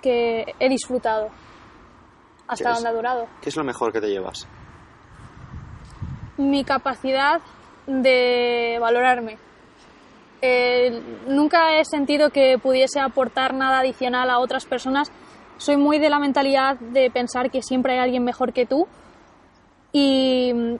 que 0.01 0.55
he 0.61 0.69
disfrutado. 0.69 1.27
Hasta 2.47 2.73
donde 2.73 2.89
ha 2.89 2.93
durado. 2.93 3.27
¿Qué 3.41 3.49
es 3.49 3.55
lo 3.55 3.63
mejor 3.63 3.91
que 3.91 4.01
te 4.01 4.09
llevas? 4.09 4.47
mi 6.37 6.63
capacidad 6.63 7.41
de 7.87 8.77
valorarme. 8.79 9.37
Eh, 10.41 11.01
nunca 11.27 11.79
he 11.79 11.85
sentido 11.85 12.29
que 12.29 12.57
pudiese 12.57 12.99
aportar 12.99 13.53
nada 13.53 13.79
adicional 13.79 14.29
a 14.29 14.39
otras 14.39 14.65
personas. 14.65 15.11
Soy 15.57 15.77
muy 15.77 15.99
de 15.99 16.09
la 16.09 16.19
mentalidad 16.19 16.77
de 16.77 17.09
pensar 17.11 17.49
que 17.49 17.61
siempre 17.61 17.93
hay 17.93 17.99
alguien 17.99 18.23
mejor 18.23 18.51
que 18.51 18.65
tú. 18.65 18.87
Y 19.91 20.51
mm, 20.53 20.75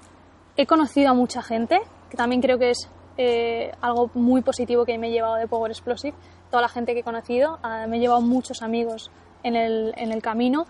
he 0.57 0.65
conocido 0.65 1.11
a 1.11 1.13
mucha 1.13 1.41
gente, 1.41 1.79
que 2.09 2.17
también 2.17 2.41
creo 2.41 2.57
que 2.57 2.71
es 2.71 2.89
eh, 3.17 3.71
algo 3.79 4.09
muy 4.15 4.41
positivo 4.41 4.85
que 4.85 4.97
me 4.97 5.07
he 5.07 5.11
llevado 5.11 5.35
de 5.35 5.47
Power 5.47 5.71
Explosive. 5.71 6.17
Toda 6.49 6.61
la 6.61 6.69
gente 6.69 6.93
que 6.93 7.01
he 7.01 7.03
conocido, 7.03 7.59
ah, 7.63 7.85
me 7.87 7.97
he 7.97 7.99
llevado 7.99 8.21
muchos 8.21 8.61
amigos 8.61 9.11
en 9.43 9.55
el, 9.55 9.93
en 9.97 10.11
el 10.11 10.21
camino. 10.21 10.65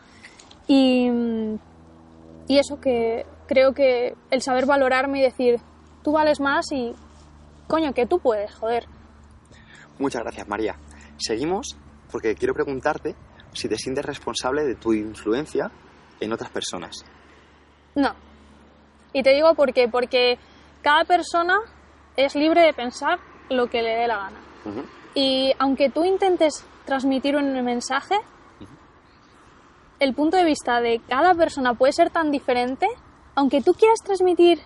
Y, 0.68 1.10
y 2.48 2.58
eso 2.58 2.80
que 2.80 3.26
creo 3.48 3.74
que 3.74 4.16
el 4.32 4.42
saber 4.42 4.66
valorarme 4.66 5.20
y 5.20 5.24
decir, 5.24 5.60
tú 6.04 6.14
vales 6.14 6.40
más 6.40 6.72
y, 6.72 6.96
coño, 7.68 7.94
que 7.94 8.06
tú 8.06 8.20
puedes, 8.20 8.54
joder. 8.56 8.86
Muchas 10.00 10.24
gracias, 10.24 10.48
María. 10.48 10.76
Seguimos 11.18 11.78
porque 12.12 12.36
quiero 12.36 12.54
preguntarte 12.54 13.16
si 13.54 13.68
te 13.68 13.78
sientes 13.78 14.06
responsable 14.06 14.64
de 14.64 14.76
tu 14.76 14.94
influencia 14.94 15.72
en 16.20 16.32
otras 16.32 16.52
personas. 16.52 17.06
No. 17.96 18.14
Y 19.14 19.24
te 19.24 19.32
digo 19.34 19.54
por 19.56 19.74
qué, 19.74 19.88
porque 19.88 20.38
cada 20.82 21.06
persona 21.06 21.60
es 22.16 22.36
libre 22.36 22.62
de 22.62 22.74
pensar 22.74 23.20
lo 23.50 23.68
que 23.68 23.82
le 23.82 23.96
dé 23.96 24.08
la 24.08 24.18
gana. 24.18 24.40
Y 25.14 25.54
aunque 25.60 25.90
tú 25.90 26.04
intentes 26.04 26.66
transmitir 26.86 27.36
un 27.36 27.64
mensaje, 27.64 28.16
el 30.00 30.14
punto 30.14 30.38
de 30.38 30.44
vista 30.44 30.82
de 30.82 31.02
cada 31.08 31.34
persona 31.34 31.74
puede 31.74 31.94
ser 31.94 32.10
tan 32.10 32.32
diferente, 32.32 32.88
aunque 33.36 33.62
tú 33.62 33.74
quieras 33.74 34.00
transmitir 34.04 34.60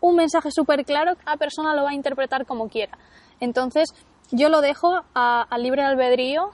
un 0.00 0.16
mensaje 0.16 0.50
súper 0.50 0.84
claro, 0.84 1.16
cada 1.16 1.36
persona 1.36 1.74
lo 1.74 1.84
va 1.84 1.90
a 1.90 1.94
interpretar 1.94 2.46
como 2.46 2.68
quiera. 2.68 2.96
Entonces, 3.40 3.94
yo 4.30 4.48
lo 4.48 4.60
dejo 4.60 5.02
al 5.14 5.62
libre 5.62 5.82
albedrío 5.82 6.50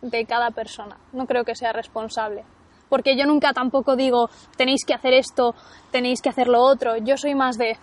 de 0.00 0.24
cada 0.24 0.50
persona. 0.50 0.96
No 1.12 1.26
creo 1.26 1.44
que 1.44 1.54
sea 1.54 1.72
responsable. 1.72 2.44
Porque 2.88 3.16
yo 3.16 3.24
nunca 3.26 3.52
tampoco 3.52 3.94
digo, 3.94 4.30
tenéis 4.56 4.84
que 4.84 4.94
hacer 4.94 5.12
esto, 5.12 5.54
tenéis 5.90 6.22
que 6.22 6.28
hacer 6.28 6.48
lo 6.48 6.62
otro. 6.62 6.96
Yo 6.96 7.16
soy 7.16 7.34
más 7.34 7.56
de, 7.56 7.76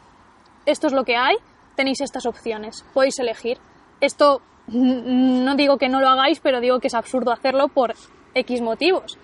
esto 0.66 0.88
es 0.88 0.94
lo 0.94 1.04
que 1.04 1.16
hay, 1.16 1.36
tenéis 1.76 2.02
estas 2.02 2.26
opciones, 2.26 2.86
podéis 2.94 3.18
elegir. 3.20 3.58
Esto 4.02 4.42
no 4.68 5.56
digo 5.56 5.78
que 5.78 5.88
no 5.88 6.02
lo 6.02 6.10
hagáis, 6.10 6.40
pero 6.42 6.60
digo 6.60 6.80
que 6.80 6.88
es 6.88 6.94
absurdo 6.94 7.32
hacerlo 7.32 7.70
por 7.70 7.94
X 8.34 8.62
motivos. 8.62 9.18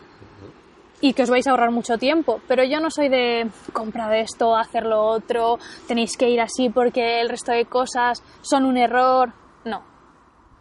Y 1.06 1.12
que 1.14 1.24
os 1.24 1.30
vais 1.30 1.46
a 1.48 1.52
ahorrar 1.52 1.70
mucho 1.72 1.98
tiempo. 1.98 2.40
Pero 2.48 2.64
yo 2.64 2.80
no 2.80 2.90
soy 2.90 3.10
de 3.10 3.50
comprar 3.74 4.14
esto, 4.16 4.56
hacer 4.56 4.86
lo 4.86 5.04
otro, 5.04 5.60
tenéis 5.86 6.16
que 6.16 6.30
ir 6.30 6.40
así 6.40 6.70
porque 6.70 7.20
el 7.20 7.28
resto 7.28 7.52
de 7.52 7.66
cosas 7.66 8.24
son 8.42 8.64
un 8.64 8.78
error. 8.78 9.34
No. 9.66 9.84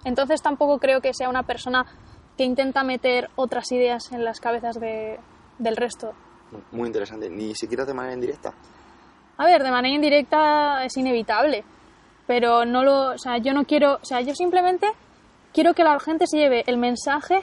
Entonces 0.05 0.43
tampoco 0.43 0.79
creo 0.79 1.01
que 1.01 1.15
sea 1.15 1.29
una 1.29 1.45
persona 1.45 1.87
que 2.37 2.43
intenta 2.43 2.83
meter 2.83 3.31
otras 3.37 3.71
ideas 3.71 4.11
en 4.11 4.25
las 4.25 4.41
cabezas 4.41 4.81
de- 4.81 5.21
del 5.59 5.77
resto. 5.77 6.13
Muy 6.73 6.89
interesante. 6.89 7.31
Ni 7.31 7.55
siquiera 7.55 7.85
de 7.85 7.95
manera 7.95 8.15
indirecta. 8.15 8.53
A 9.37 9.47
ver, 9.47 9.63
de 9.63 9.71
manera 9.71 9.95
indirecta 9.95 10.85
es 10.85 10.97
inevitable, 10.97 11.63
pero 12.27 12.65
no 12.65 12.83
lo, 12.83 13.13
o 13.13 13.19
sea, 13.19 13.39
yo 13.39 13.53
no 13.53 13.65
quiero, 13.65 13.95
o 14.03 14.05
sea, 14.05 14.21
yo 14.23 14.35
simplemente 14.35 14.89
quiero 15.53 15.73
que 15.75 15.85
la 15.85 15.99
gente 16.01 16.27
se 16.27 16.39
lleve 16.39 16.65
el 16.67 16.79
mensaje 16.79 17.43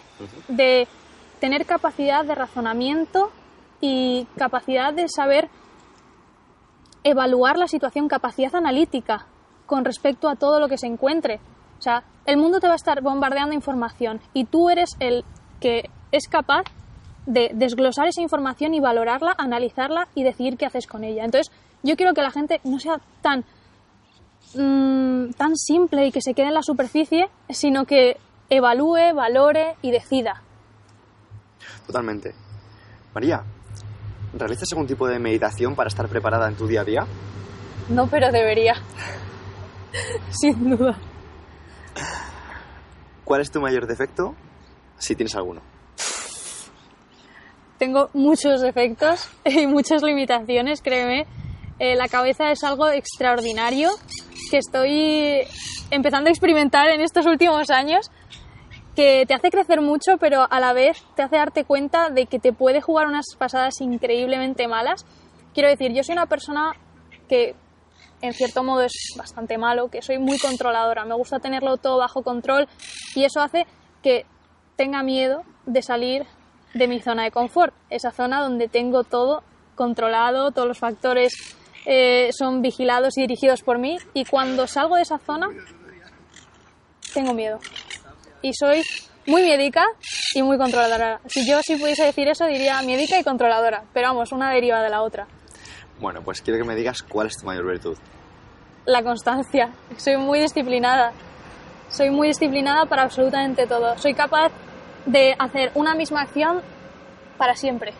de 0.49 0.87
tener 1.39 1.65
capacidad 1.65 2.25
de 2.25 2.35
razonamiento 2.35 3.31
y 3.81 4.27
capacidad 4.37 4.93
de 4.93 5.07
saber 5.07 5.49
evaluar 7.03 7.57
la 7.57 7.67
situación, 7.67 8.07
capacidad 8.07 8.55
analítica 8.55 9.25
con 9.65 9.85
respecto 9.85 10.29
a 10.29 10.35
todo 10.35 10.59
lo 10.59 10.67
que 10.67 10.77
se 10.77 10.87
encuentre. 10.87 11.39
O 11.77 11.81
sea, 11.81 12.03
el 12.25 12.37
mundo 12.37 12.59
te 12.59 12.67
va 12.67 12.73
a 12.73 12.75
estar 12.75 13.01
bombardeando 13.01 13.55
información 13.55 14.19
y 14.33 14.45
tú 14.45 14.69
eres 14.69 14.89
el 14.99 15.23
que 15.59 15.89
es 16.11 16.27
capaz 16.27 16.63
de 17.25 17.51
desglosar 17.53 18.07
esa 18.07 18.21
información 18.21 18.73
y 18.73 18.79
valorarla, 18.79 19.35
analizarla 19.37 20.07
y 20.15 20.23
decidir 20.23 20.57
qué 20.57 20.65
haces 20.65 20.87
con 20.87 21.03
ella. 21.03 21.23
Entonces, 21.23 21.53
yo 21.83 21.95
quiero 21.95 22.13
que 22.13 22.21
la 22.21 22.31
gente 22.31 22.59
no 22.63 22.79
sea 22.79 22.99
tan, 23.21 23.45
mm, 24.55 25.31
tan 25.37 25.55
simple 25.55 26.07
y 26.07 26.11
que 26.11 26.21
se 26.21 26.33
quede 26.33 26.47
en 26.47 26.55
la 26.55 26.63
superficie, 26.63 27.29
sino 27.49 27.85
que 27.85 28.17
evalúe, 28.49 29.13
valore 29.13 29.75
y 29.81 29.91
decida. 29.91 30.41
Totalmente. 31.85 32.33
María, 33.13 33.43
¿realizas 34.33 34.71
algún 34.71 34.87
tipo 34.87 35.07
de 35.07 35.19
meditación 35.19 35.75
para 35.75 35.87
estar 35.87 36.07
preparada 36.07 36.47
en 36.47 36.55
tu 36.55 36.67
día 36.67 36.81
a 36.81 36.83
día? 36.83 37.07
No, 37.89 38.07
pero 38.07 38.31
debería. 38.31 38.75
Sin 40.29 40.69
duda. 40.69 40.97
¿Cuál 43.23 43.41
es 43.41 43.51
tu 43.51 43.61
mayor 43.61 43.87
defecto? 43.87 44.35
Si 44.97 45.15
tienes 45.15 45.35
alguno. 45.35 45.61
Tengo 47.77 48.09
muchos 48.13 48.61
defectos 48.61 49.29
y 49.45 49.65
muchas 49.65 50.03
limitaciones, 50.03 50.81
créeme. 50.81 51.25
Eh, 51.79 51.95
la 51.95 52.09
cabeza 52.09 52.51
es 52.51 52.63
algo 52.63 52.89
extraordinario 52.89 53.89
que 54.51 54.57
estoy 54.57 55.47
empezando 55.91 56.27
a 56.27 56.31
experimentar 56.31 56.89
en 56.89 57.01
estos 57.01 57.25
últimos 57.25 57.69
años, 57.69 58.11
que 58.99 59.25
te 59.25 59.33
hace 59.33 59.49
crecer 59.49 59.79
mucho, 59.79 60.17
pero 60.17 60.45
a 60.51 60.59
la 60.59 60.73
vez 60.73 61.01
te 61.15 61.21
hace 61.21 61.37
darte 61.37 61.63
cuenta 61.63 62.09
de 62.09 62.25
que 62.25 62.37
te 62.37 62.51
puede 62.51 62.81
jugar 62.81 63.07
unas 63.07 63.27
pasadas 63.37 63.79
increíblemente 63.79 64.67
malas. 64.67 65.05
Quiero 65.53 65.69
decir, 65.69 65.93
yo 65.93 66.03
soy 66.03 66.11
una 66.11 66.25
persona 66.25 66.73
que 67.29 67.55
en 68.21 68.33
cierto 68.33 68.61
modo 68.61 68.81
es 68.81 69.13
bastante 69.17 69.57
malo, 69.57 69.87
que 69.87 70.01
soy 70.01 70.19
muy 70.19 70.37
controladora, 70.37 71.05
me 71.05 71.15
gusta 71.15 71.39
tenerlo 71.39 71.77
todo 71.77 71.97
bajo 71.97 72.23
control 72.23 72.67
y 73.15 73.23
eso 73.23 73.39
hace 73.39 73.65
que 74.03 74.25
tenga 74.75 75.01
miedo 75.01 75.43
de 75.65 75.81
salir 75.81 76.25
de 76.73 76.89
mi 76.89 76.99
zona 76.99 77.23
de 77.23 77.31
confort, 77.31 77.73
esa 77.89 78.11
zona 78.11 78.41
donde 78.41 78.67
tengo 78.67 79.05
todo 79.05 79.43
controlado, 79.75 80.51
todos 80.51 80.67
los 80.67 80.77
factores 80.77 81.55
eh, 81.85 82.31
son 82.37 82.61
vigilados 82.61 83.17
y 83.17 83.21
dirigidos 83.21 83.63
por 83.63 83.79
mí. 83.79 83.95
Y 84.13 84.25
cuando 84.25 84.67
salgo 84.67 84.97
de 84.97 85.03
esa 85.03 85.19
zona 85.19 85.47
tengo 87.13 87.33
miedo 87.33 87.59
y 88.41 88.53
soy 88.53 88.83
muy 89.27 89.43
miedica 89.43 89.85
y 90.33 90.41
muy 90.41 90.57
controladora. 90.57 91.21
Si 91.27 91.47
yo 91.47 91.59
sí 91.61 91.75
pudiese 91.75 92.05
decir 92.05 92.27
eso 92.27 92.45
diría 92.45 92.81
miedica 92.81 93.19
y 93.19 93.23
controladora, 93.23 93.83
pero 93.93 94.07
vamos, 94.09 94.31
una 94.31 94.51
deriva 94.51 94.81
de 94.81 94.89
la 94.89 95.01
otra. 95.01 95.27
Bueno, 95.99 96.21
pues 96.23 96.41
quiero 96.41 96.59
que 96.59 96.65
me 96.65 96.75
digas 96.75 97.03
cuál 97.03 97.27
es 97.27 97.37
tu 97.37 97.45
mayor 97.45 97.67
virtud. 97.67 97.97
La 98.85 99.03
constancia. 99.03 99.71
Soy 99.97 100.17
muy 100.17 100.39
disciplinada. 100.39 101.11
Soy 101.89 102.09
muy 102.09 102.29
disciplinada 102.29 102.85
para 102.85 103.03
absolutamente 103.03 103.67
todo. 103.67 103.97
Soy 103.97 104.13
capaz 104.13 104.51
de 105.05 105.35
hacer 105.37 105.71
una 105.75 105.93
misma 105.95 106.21
acción 106.21 106.61
para 107.37 107.55
siempre. 107.55 107.93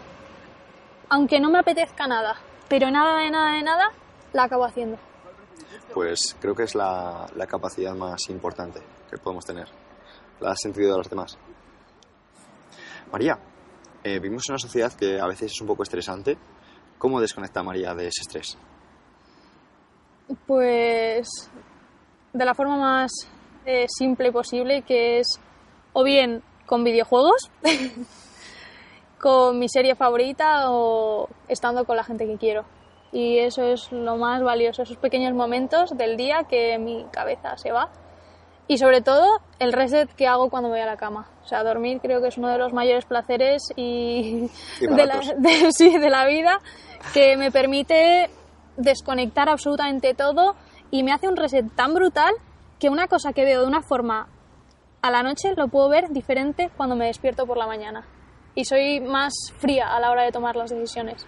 Aunque 1.09 1.39
no 1.39 1.49
me 1.49 1.59
apetezca 1.59 2.07
nada, 2.07 2.35
pero 2.67 2.89
nada 2.91 3.19
de 3.19 3.31
nada 3.31 3.55
de 3.55 3.63
nada, 3.63 3.91
la 4.31 4.43
acabo 4.43 4.65
haciendo. 4.65 4.97
Pues 5.93 6.35
creo 6.39 6.55
que 6.55 6.63
es 6.63 6.75
la, 6.75 7.25
la 7.35 7.47
capacidad 7.47 7.95
más 7.95 8.29
importante 8.29 8.79
que 9.09 9.17
podemos 9.17 9.45
tener. 9.45 9.67
La 10.41 10.51
has 10.51 10.59
sentido 10.61 10.91
de 10.91 10.97
los 10.97 11.09
demás. 11.09 11.37
María, 13.11 13.39
eh, 14.03 14.19
vivimos 14.19 14.47
en 14.47 14.53
una 14.53 14.59
sociedad 14.59 14.93
que 14.93 15.19
a 15.19 15.27
veces 15.27 15.51
es 15.51 15.61
un 15.61 15.67
poco 15.67 15.83
estresante. 15.83 16.37
¿Cómo 16.97 17.19
desconecta 17.19 17.63
María 17.63 17.93
de 17.93 18.07
ese 18.07 18.21
estrés? 18.21 18.57
Pues 20.45 21.49
de 22.33 22.45
la 22.45 22.53
forma 22.53 22.77
más 22.77 23.11
eh, 23.65 23.85
simple 23.87 24.31
posible, 24.31 24.83
que 24.83 25.19
es 25.19 25.39
o 25.93 26.03
bien 26.03 26.43
con 26.65 26.83
videojuegos, 26.83 27.49
con 29.19 29.57
mi 29.57 29.67
serie 29.67 29.95
favorita 29.95 30.71
o 30.71 31.27
estando 31.47 31.85
con 31.85 31.95
la 31.95 32.03
gente 32.03 32.25
que 32.27 32.37
quiero. 32.37 32.63
Y 33.11 33.39
eso 33.39 33.63
es 33.63 33.91
lo 33.91 34.17
más 34.17 34.43
valioso, 34.43 34.83
esos 34.83 34.97
pequeños 34.97 35.33
momentos 35.33 35.97
del 35.97 36.15
día 36.15 36.43
que 36.47 36.77
mi 36.77 37.05
cabeza 37.11 37.57
se 37.57 37.71
va. 37.71 37.89
Y 38.71 38.77
sobre 38.77 39.01
todo 39.01 39.25
el 39.57 39.73
reset 39.73 40.09
que 40.13 40.27
hago 40.27 40.49
cuando 40.51 40.69
me 40.69 40.75
voy 40.75 40.83
a 40.83 40.85
la 40.85 40.95
cama. 40.95 41.27
O 41.43 41.47
sea, 41.47 41.63
dormir 41.63 41.99
creo 42.01 42.21
que 42.21 42.27
es 42.27 42.37
uno 42.37 42.49
de 42.49 42.59
los 42.59 42.71
mayores 42.71 43.03
placeres 43.03 43.63
y, 43.75 44.47
Y 44.79 44.85
de, 44.87 45.05
la, 45.07 45.19
de- 45.37 45.71
sí, 45.71 45.97
de 45.97 46.09
la 46.09 46.25
vida 46.27 46.59
que 47.13 47.35
me 47.35 47.51
permite 47.51 48.29
desconectar 48.77 49.49
absolutamente 49.49 50.13
todo 50.13 50.55
y 50.91 51.01
me 51.03 51.11
hace 51.11 51.27
un 51.27 51.35
reset 51.35 51.65
tan 51.75 51.93
brutal 51.95 52.33
que 52.79 52.89
una 52.89 53.07
cosa 53.07 53.33
que 53.33 53.43
veo 53.43 53.61
de 53.61 53.67
una 53.67 53.81
forma 53.81 54.27
a 55.01 55.09
la 55.11 55.23
noche 55.23 55.53
lo 55.57 55.67
puedo 55.67 55.89
ver 55.89 56.09
diferente 56.09 56.69
cuando 56.77 56.95
me 56.95 57.07
despierto 57.07 57.47
por 57.47 57.57
la 57.57 57.65
mañana. 57.65 58.05
Y 58.53 58.65
soy 58.65 58.99
más 58.99 59.33
fría 59.57 59.95
a 59.95 59.99
la 59.99 60.11
hora 60.11 60.23
de 60.23 60.31
tomar 60.31 60.55
las 60.55 60.69
decisiones. 60.69 61.25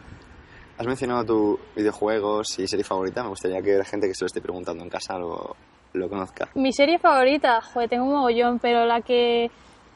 Has 0.78 0.86
mencionado 0.86 1.26
tus 1.26 1.60
videojuegos 1.76 2.60
y 2.60 2.68
serie 2.68 2.84
favorita. 2.86 3.24
Me 3.24 3.30
gustaría 3.30 3.62
que 3.62 3.78
la 3.78 3.86
gente 3.86 4.08
que 4.08 4.14
se 4.14 4.24
lo 4.24 4.28
esté 4.28 4.42
preguntando 4.42 4.84
en 4.84 4.90
casa 4.90 5.18
lo, 5.18 5.56
lo 5.94 6.10
conozca. 6.10 6.50
Mi 6.56 6.74
serie 6.74 7.00
favorita, 7.00 7.62
joder, 7.62 7.90
tengo 7.90 8.06
un 8.06 8.14
mogollón, 8.14 8.60
pero 8.60 8.86
la 8.86 9.02
que 9.02 9.50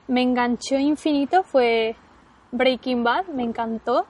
me 0.08 0.22
enganchó 0.22 0.78
infinito 0.78 1.44
fue 1.44 1.96
Breaking 2.52 3.04
Bad, 3.04 3.28
me 3.28 3.44
encantó. 3.44 4.06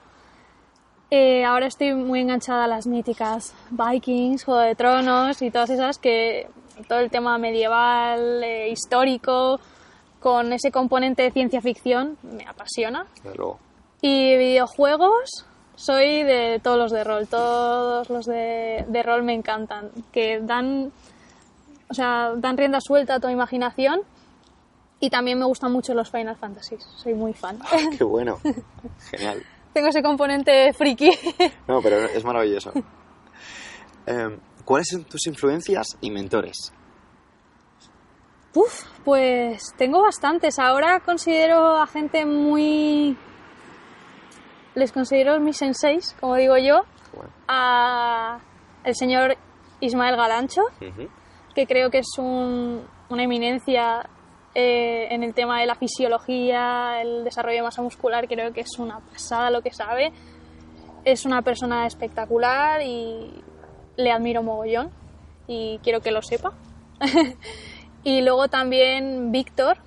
Eh, 1.11 1.45
ahora 1.45 1.67
estoy 1.67 1.93
muy 1.93 2.21
enganchada 2.21 2.65
a 2.65 2.67
las 2.67 2.87
míticas 2.87 3.53
Vikings, 3.69 4.43
Juego 4.43 4.61
de 4.61 4.75
Tronos 4.75 5.41
y 5.41 5.51
todas 5.51 5.69
esas 5.69 5.99
que 5.99 6.47
todo 6.87 6.99
el 6.99 7.09
tema 7.09 7.37
medieval, 7.37 8.43
eh, 8.43 8.69
histórico, 8.69 9.59
con 10.19 10.51
ese 10.53 10.71
componente 10.71 11.23
de 11.23 11.31
ciencia 11.31 11.61
ficción, 11.61 12.17
me 12.23 12.45
apasiona. 12.45 13.05
Luego. 13.23 13.59
Y 14.01 14.35
videojuegos, 14.35 15.45
soy 15.75 16.23
de 16.23 16.59
todos 16.61 16.77
los 16.77 16.91
de 16.91 17.03
rol, 17.03 17.27
todos 17.27 18.09
los 18.09 18.25
de, 18.25 18.85
de 18.87 19.03
rol 19.03 19.23
me 19.23 19.33
encantan, 19.33 19.91
que 20.11 20.39
dan, 20.41 20.91
o 21.89 21.93
sea, 21.93 22.33
dan 22.37 22.57
rienda 22.57 22.79
suelta 22.81 23.15
a 23.15 23.19
tu 23.19 23.27
imaginación 23.29 24.01
y 24.99 25.09
también 25.09 25.37
me 25.39 25.45
gustan 25.45 25.71
mucho 25.71 25.93
los 25.93 26.09
Final 26.09 26.35
Fantasy, 26.37 26.77
soy 26.97 27.13
muy 27.13 27.33
fan. 27.33 27.59
Qué 27.97 28.03
bueno. 28.03 28.39
Genial. 29.11 29.43
Tengo 29.73 29.89
ese 29.89 30.01
componente 30.01 30.71
friki. 30.73 31.11
No, 31.67 31.81
pero 31.81 31.97
es 32.05 32.23
maravilloso. 32.23 32.71
Em, 34.05 34.39
¿Cuáles 34.63 34.87
son 34.89 35.03
tus 35.03 35.27
influencias 35.27 35.97
y 36.01 36.09
mentores? 36.11 36.71
Uf, 38.53 38.83
pues 39.03 39.73
tengo 39.77 40.01
bastantes. 40.01 40.59
Ahora 40.59 41.01
considero 41.01 41.75
a 41.77 41.87
gente 41.87 42.25
muy... 42.25 43.17
Les 44.75 44.91
considero 44.91 45.39
mis 45.39 45.57
senseis, 45.57 46.15
como 46.19 46.35
digo 46.35 46.57
yo, 46.57 46.83
Bueno. 47.13 47.31
a 47.47 48.39
el 48.83 48.95
señor 48.95 49.35
Ismael 49.81 50.15
Galancho, 50.15 50.61
Ujú. 50.81 51.09
Que 51.55 51.65
creo 51.65 51.89
que 51.89 51.99
es 51.99 52.07
un- 52.17 52.83
una 53.09 53.23
eminencia 53.23 54.07
eh, 54.57 55.07
en 55.13 55.23
el 55.23 55.33
tema 55.33 55.59
de 55.59 55.65
la 55.65 55.75
fisiología, 55.75 57.01
el 57.01 57.23
desarrollo 57.23 57.57
de 57.57 57.63
masa 57.63 57.81
muscular, 57.81 58.27
creo 58.27 58.53
que 58.53 58.61
es 58.61 58.77
una 58.79 58.99
pasada 58.99 59.49
lo 59.49 59.61
que 59.61 59.71
sabe. 59.71 60.13
Es 61.03 61.25
una 61.25 61.41
persona 61.41 61.85
espectacular 61.87 62.81
y 62.81 63.33
le 63.97 64.11
admiro 64.11 64.43
mogollón 64.43 64.91
y 65.47 65.79
quiero 65.83 65.99
que 66.01 66.11
lo 66.11 66.21
sepa. 66.21 66.53
y 68.03 68.21
luego 68.21 68.47
también 68.47 69.31
Víctor, 69.31 69.77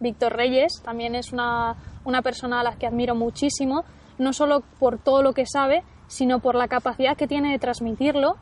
Víctor 0.00 0.34
Reyes, 0.36 0.82
también 0.84 1.14
es 1.14 1.32
una, 1.32 1.74
una 2.04 2.22
persona 2.22 2.60
a 2.60 2.62
la 2.62 2.76
que 2.76 2.86
admiro 2.86 3.14
muchísimo, 3.14 3.84
no 4.18 4.32
solo 4.32 4.60
por 4.78 4.98
todo 4.98 5.22
lo 5.22 5.32
que 5.32 5.46
sabe, 5.46 5.82
sino 6.06 6.38
por 6.38 6.54
la 6.54 6.68
capacidad 6.68 7.16
que 7.16 7.26
tiene 7.26 7.50
de 7.52 7.58
transmitirlo. 7.58 8.36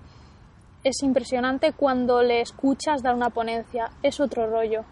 Es 0.85 1.03
impresionante 1.03 1.73
cuando 1.73 2.23
le 2.23 2.41
escuchas 2.41 3.03
dar 3.03 3.15
una 3.15 3.31
ponencia, 3.31 3.91
es 4.03 4.21
otro 4.21 4.49
rollo. 4.49 4.83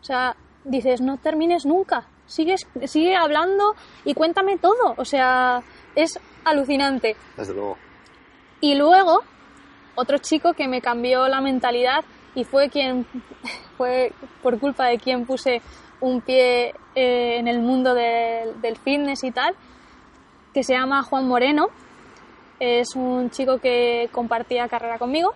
O 0.00 0.04
sea, 0.04 0.34
dices, 0.64 1.00
no 1.00 1.18
termines 1.18 1.66
nunca, 1.66 2.08
Sigues, 2.26 2.66
sigue 2.86 3.14
hablando 3.14 3.74
y 4.04 4.14
cuéntame 4.14 4.56
todo. 4.56 4.94
O 4.96 5.04
sea, 5.04 5.62
es 5.94 6.18
alucinante. 6.44 7.16
Desde 7.36 7.52
luego. 7.52 7.76
Y 8.60 8.74
luego, 8.74 9.20
otro 9.96 10.18
chico 10.18 10.54
que 10.54 10.68
me 10.68 10.80
cambió 10.80 11.28
la 11.28 11.40
mentalidad 11.40 12.04
y 12.34 12.44
fue 12.44 12.70
quien, 12.70 13.06
fue 13.76 14.12
por 14.42 14.58
culpa 14.58 14.86
de 14.86 14.98
quien 14.98 15.26
puse 15.26 15.60
un 16.00 16.20
pie 16.20 16.74
eh, 16.94 17.36
en 17.38 17.48
el 17.48 17.60
mundo 17.60 17.94
del, 17.94 18.60
del 18.60 18.76
fitness 18.78 19.24
y 19.24 19.30
tal, 19.30 19.54
que 20.54 20.62
se 20.62 20.72
llama 20.72 21.02
Juan 21.02 21.28
Moreno. 21.28 21.68
Es 22.64 22.94
un 22.94 23.28
chico 23.30 23.58
que 23.58 24.08
compartía 24.12 24.68
carrera 24.68 24.96
conmigo 24.96 25.34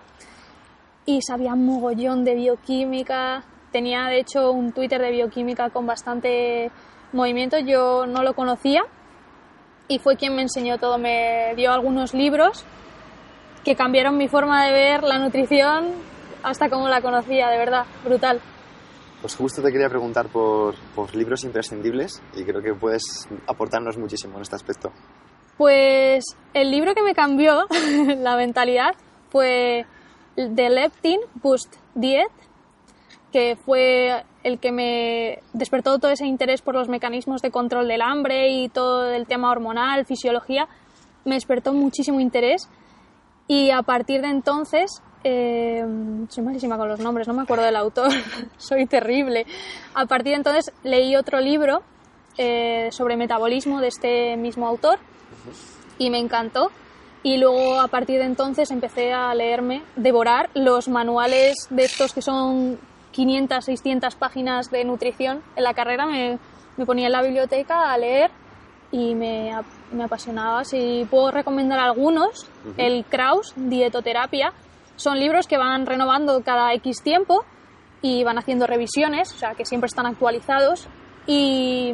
y 1.05 1.21
sabía 1.21 1.55
mogollón 1.55 2.23
de 2.23 2.35
bioquímica. 2.35 3.43
Tenía 3.69 4.05
de 4.05 4.21
hecho 4.21 4.53
un 4.53 4.71
Twitter 4.71 5.01
de 5.01 5.11
bioquímica 5.11 5.69
con 5.69 5.85
bastante 5.85 6.71
movimiento. 7.11 7.59
Yo 7.59 8.05
no 8.07 8.23
lo 8.23 8.33
conocía 8.33 8.85
y 9.89 9.99
fue 9.99 10.15
quien 10.15 10.37
me 10.37 10.43
enseñó 10.43 10.77
todo. 10.77 10.97
Me 10.97 11.53
dio 11.57 11.73
algunos 11.73 12.13
libros 12.13 12.63
que 13.65 13.75
cambiaron 13.75 14.15
mi 14.15 14.29
forma 14.29 14.65
de 14.65 14.71
ver 14.71 15.03
la 15.03 15.19
nutrición 15.19 15.95
hasta 16.43 16.69
como 16.69 16.87
la 16.87 17.01
conocía, 17.01 17.49
de 17.49 17.57
verdad, 17.57 17.83
brutal. 18.05 18.39
Pues 19.19 19.35
justo 19.35 19.61
te 19.61 19.69
quería 19.73 19.89
preguntar 19.89 20.29
por, 20.29 20.75
por 20.95 21.13
libros 21.13 21.43
imprescindibles 21.43 22.21
y 22.37 22.45
creo 22.45 22.61
que 22.61 22.73
puedes 22.73 23.27
aportarnos 23.47 23.97
muchísimo 23.97 24.37
en 24.37 24.43
este 24.43 24.55
aspecto. 24.55 24.93
Pues 25.57 26.23
el 26.53 26.69
libro 26.69 26.93
que 26.93 27.01
me 27.01 27.15
cambió 27.15 27.65
la 28.17 28.35
mentalidad 28.35 28.93
fue 29.29 29.85
The 30.35 30.69
Leptin 30.69 31.19
Boost 31.35 31.75
Diet, 31.95 32.29
que 33.31 33.55
fue 33.55 34.23
el 34.43 34.59
que 34.59 34.71
me 34.71 35.39
despertó 35.53 35.97
todo 35.97 36.11
ese 36.11 36.27
interés 36.27 36.61
por 36.61 36.75
los 36.75 36.89
mecanismos 36.89 37.41
de 37.41 37.49
control 37.49 37.87
del 37.87 38.01
hambre 38.01 38.49
y 38.49 38.69
todo 38.69 39.11
el 39.11 39.25
tema 39.25 39.51
hormonal, 39.51 40.05
fisiología, 40.05 40.67
me 41.25 41.35
despertó 41.35 41.73
muchísimo 41.73 42.19
interés 42.19 42.69
y 43.47 43.71
a 43.71 43.81
partir 43.81 44.21
de 44.21 44.29
entonces, 44.29 45.01
eh, 45.23 45.83
soy 46.29 46.43
malísima 46.43 46.77
con 46.77 46.87
los 46.87 46.99
nombres, 46.99 47.27
no 47.27 47.33
me 47.33 47.41
acuerdo 47.41 47.65
del 47.65 47.77
autor, 47.77 48.11
soy 48.57 48.85
terrible. 48.85 49.47
A 49.95 50.05
partir 50.05 50.33
de 50.33 50.37
entonces 50.37 50.71
leí 50.83 51.15
otro 51.15 51.39
libro 51.39 51.81
eh, 52.37 52.89
sobre 52.91 53.17
metabolismo 53.17 53.81
de 53.81 53.87
este 53.87 54.37
mismo 54.37 54.67
autor 54.67 54.99
y 55.97 56.09
me 56.09 56.19
encantó. 56.19 56.71
Y 57.23 57.37
luego 57.37 57.79
a 57.79 57.87
partir 57.87 58.19
de 58.19 58.25
entonces 58.25 58.71
empecé 58.71 59.11
a 59.11 59.33
leerme, 59.33 59.83
devorar 59.95 60.49
los 60.53 60.87
manuales 60.87 61.67
de 61.69 61.83
estos 61.83 62.13
que 62.13 62.21
son 62.21 62.79
500, 63.11 63.65
600 63.65 64.15
páginas 64.15 64.69
de 64.69 64.83
nutrición. 64.85 65.41
En 65.55 65.63
la 65.63 65.73
carrera 65.73 66.05
me, 66.05 66.37
me 66.77 66.85
ponía 66.85 67.07
en 67.07 67.11
la 67.11 67.21
biblioteca 67.21 67.91
a 67.91 67.97
leer 67.97 68.31
y 68.91 69.15
me, 69.15 69.51
me 69.91 70.03
apasionaba. 70.03 70.63
Si 70.63 71.05
puedo 71.09 71.31
recomendar 71.31 71.79
algunos, 71.79 72.47
el 72.77 73.03
Kraus, 73.05 73.53
Dietoterapia, 73.55 74.53
son 74.95 75.19
libros 75.19 75.47
que 75.47 75.57
van 75.57 75.85
renovando 75.85 76.41
cada 76.43 76.73
X 76.73 77.01
tiempo 77.01 77.43
y 78.01 78.23
van 78.23 78.37
haciendo 78.37 78.67
revisiones, 78.67 79.33
o 79.33 79.37
sea, 79.37 79.55
que 79.55 79.65
siempre 79.65 79.87
están 79.87 80.05
actualizados 80.05 80.87
y 81.25 81.93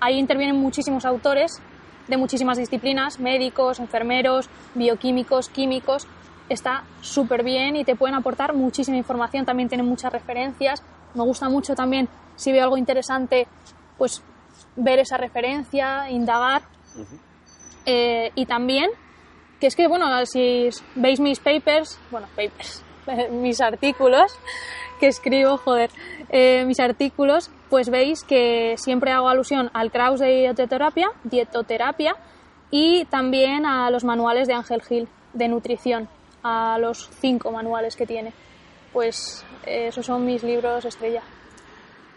ahí 0.00 0.18
intervienen 0.18 0.56
muchísimos 0.56 1.04
autores 1.04 1.62
de 2.08 2.16
muchísimas 2.16 2.58
disciplinas, 2.58 3.20
médicos, 3.20 3.78
enfermeros, 3.78 4.48
bioquímicos, 4.74 5.48
químicos. 5.48 6.06
Está 6.48 6.84
súper 7.00 7.44
bien 7.44 7.76
y 7.76 7.84
te 7.84 7.96
pueden 7.96 8.14
aportar 8.14 8.54
muchísima 8.54 8.96
información, 8.96 9.44
también 9.44 9.68
tienen 9.68 9.86
muchas 9.86 10.12
referencias. 10.12 10.82
Me 11.14 11.22
gusta 11.22 11.48
mucho 11.48 11.74
también, 11.74 12.08
si 12.36 12.52
veo 12.52 12.64
algo 12.64 12.76
interesante, 12.76 13.46
pues 13.98 14.22
ver 14.76 14.98
esa 14.98 15.16
referencia, 15.16 16.10
indagar. 16.10 16.62
Eh, 17.86 18.30
y 18.34 18.46
también, 18.46 18.90
que 19.60 19.66
es 19.66 19.76
que, 19.76 19.88
bueno, 19.88 20.06
si 20.26 20.68
veis 20.94 21.20
mis 21.20 21.40
papers, 21.40 21.98
bueno, 22.10 22.26
papers, 22.28 22.82
mis 23.30 23.60
artículos 23.60 24.32
que 25.00 25.08
escribo, 25.08 25.56
joder, 25.56 25.90
eh, 26.28 26.64
mis 26.64 26.78
artículos, 26.78 27.50
pues 27.72 27.88
veis 27.88 28.22
que 28.22 28.74
siempre 28.76 29.12
hago 29.12 29.30
alusión 29.30 29.70
al 29.72 29.90
Kraus 29.90 30.20
de 30.20 30.26
dietoterapia, 30.26 31.08
dietoterapia 31.24 32.14
y 32.70 33.06
también 33.06 33.64
a 33.64 33.90
los 33.90 34.04
manuales 34.04 34.46
de 34.46 34.52
Ángel 34.52 34.82
Gil 34.82 35.08
de 35.32 35.48
nutrición, 35.48 36.06
a 36.42 36.76
los 36.78 37.08
cinco 37.18 37.50
manuales 37.50 37.96
que 37.96 38.04
tiene. 38.04 38.34
Pues 38.92 39.42
eh, 39.64 39.86
esos 39.86 40.04
son 40.04 40.26
mis 40.26 40.42
libros 40.42 40.84
estrella. 40.84 41.22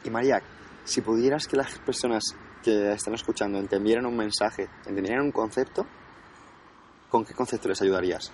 Y 0.04 0.10
María, 0.10 0.42
si 0.84 1.00
pudieras 1.00 1.48
que 1.48 1.56
las 1.56 1.80
personas 1.80 2.36
que 2.62 2.92
están 2.92 3.14
escuchando 3.14 3.58
entendieran 3.58 4.06
un 4.06 4.18
mensaje, 4.18 4.68
entendieran 4.86 5.22
un 5.22 5.32
concepto, 5.32 5.86
¿con 7.10 7.24
qué 7.24 7.34
concepto 7.34 7.70
les 7.70 7.82
ayudarías? 7.82 8.30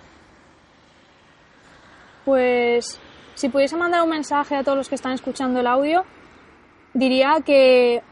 Pues 2.24 2.98
si 3.36 3.48
pudiese 3.48 3.76
mandar 3.76 4.02
un 4.02 4.10
mensaje 4.10 4.56
a 4.56 4.64
todos 4.64 4.76
los 4.76 4.88
que 4.88 4.96
están 4.96 5.12
escuchando 5.12 5.60
el 5.60 5.68
audio, 5.68 6.04
diría 6.94 7.36
que 7.44 8.02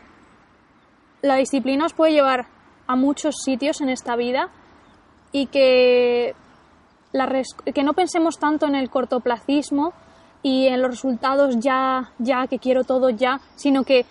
la 1.23 1.37
disciplina 1.37 1.87
os 1.87 1.95
puede 1.95 2.13
llevar 2.13 2.47
a 2.87 2.97
muchos 2.97 3.37
sitios 3.45 3.81
en 3.81 3.89
esta 3.89 4.17
vida 4.17 4.49
y 5.33 5.47
que, 5.47 6.35
que 7.75 7.83
no 7.83 7.93
pensemos 7.93 8.39
tanto 8.39 8.67
en 8.67 8.75
el 8.75 8.91
cortoplacismo 8.91 9.93
y 10.43 10.67
en 10.67 10.81
los 10.81 10.91
resultados 10.91 11.59
ya, 11.59 12.13
ya, 12.19 12.47
que 12.47 12.59
quiero 12.59 12.85
todo 12.85 13.11
ya, 13.11 13.41
sino 13.57 13.85
que 13.85 14.07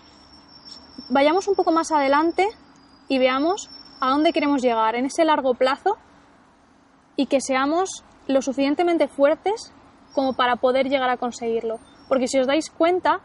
vayamos 1.09 1.47
un 1.47 1.55
poco 1.55 1.71
más 1.71 1.91
adelante 1.91 2.47
y 3.07 3.17
veamos 3.17 3.69
a 3.99 4.09
dónde 4.09 4.31
queremos 4.31 4.61
llegar 4.61 4.95
en 4.95 5.05
ese 5.05 5.25
largo 5.25 5.55
plazo 5.55 5.97
y 7.15 7.25
que 7.25 7.41
seamos 7.41 8.03
lo 8.27 8.41
suficientemente 8.41 9.07
fuertes 9.07 9.73
como 10.13 10.33
para 10.33 10.57
poder 10.57 10.87
llegar 10.87 11.09
a 11.09 11.17
conseguirlo. 11.17 11.79
Porque 12.07 12.27
si 12.27 12.39
os 12.39 12.47
dais 12.47 12.69
cuenta, 12.69 13.21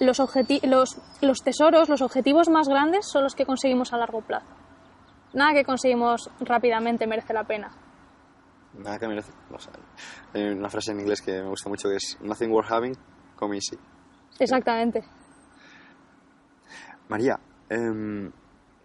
los, 0.00 0.18
los, 0.62 0.98
los 1.20 1.38
tesoros, 1.42 1.88
los 1.88 2.02
objetivos 2.02 2.48
más 2.48 2.68
grandes 2.68 3.06
son 3.06 3.22
los 3.22 3.34
que 3.34 3.46
conseguimos 3.46 3.92
a 3.92 3.98
largo 3.98 4.22
plazo. 4.22 4.48
Nada 5.32 5.52
que 5.52 5.64
conseguimos 5.64 6.28
rápidamente 6.40 7.06
merece 7.06 7.32
la 7.32 7.44
pena. 7.44 7.70
Nada 8.74 8.98
que 8.98 9.06
merece. 9.06 9.32
O 9.52 9.58
sea, 9.58 9.72
hay 10.34 10.42
una 10.44 10.68
frase 10.68 10.92
en 10.92 11.00
inglés 11.00 11.22
que 11.22 11.32
me 11.42 11.48
gusta 11.48 11.68
mucho 11.68 11.88
que 11.88 11.96
es 11.96 12.18
Nothing 12.20 12.50
worth 12.50 12.70
having, 12.70 12.96
come 13.36 13.56
easy. 13.56 13.78
Exactamente. 14.38 15.04
María, 17.08 17.38
eh, 17.68 18.30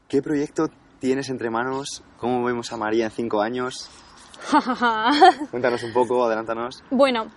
¿qué 0.08 0.22
proyecto 0.22 0.68
tienes 1.00 1.30
entre 1.30 1.50
manos? 1.50 2.04
¿Cómo 2.18 2.44
vemos 2.44 2.72
a 2.74 2.78
María 2.78 3.06
en 3.06 3.12
cinco 3.12 3.42
años? 3.42 3.90
Cuéntanos 5.52 5.84
un 5.84 5.94
poco, 5.94 6.26
adelántanos. 6.26 6.84
Bueno, 6.92 7.28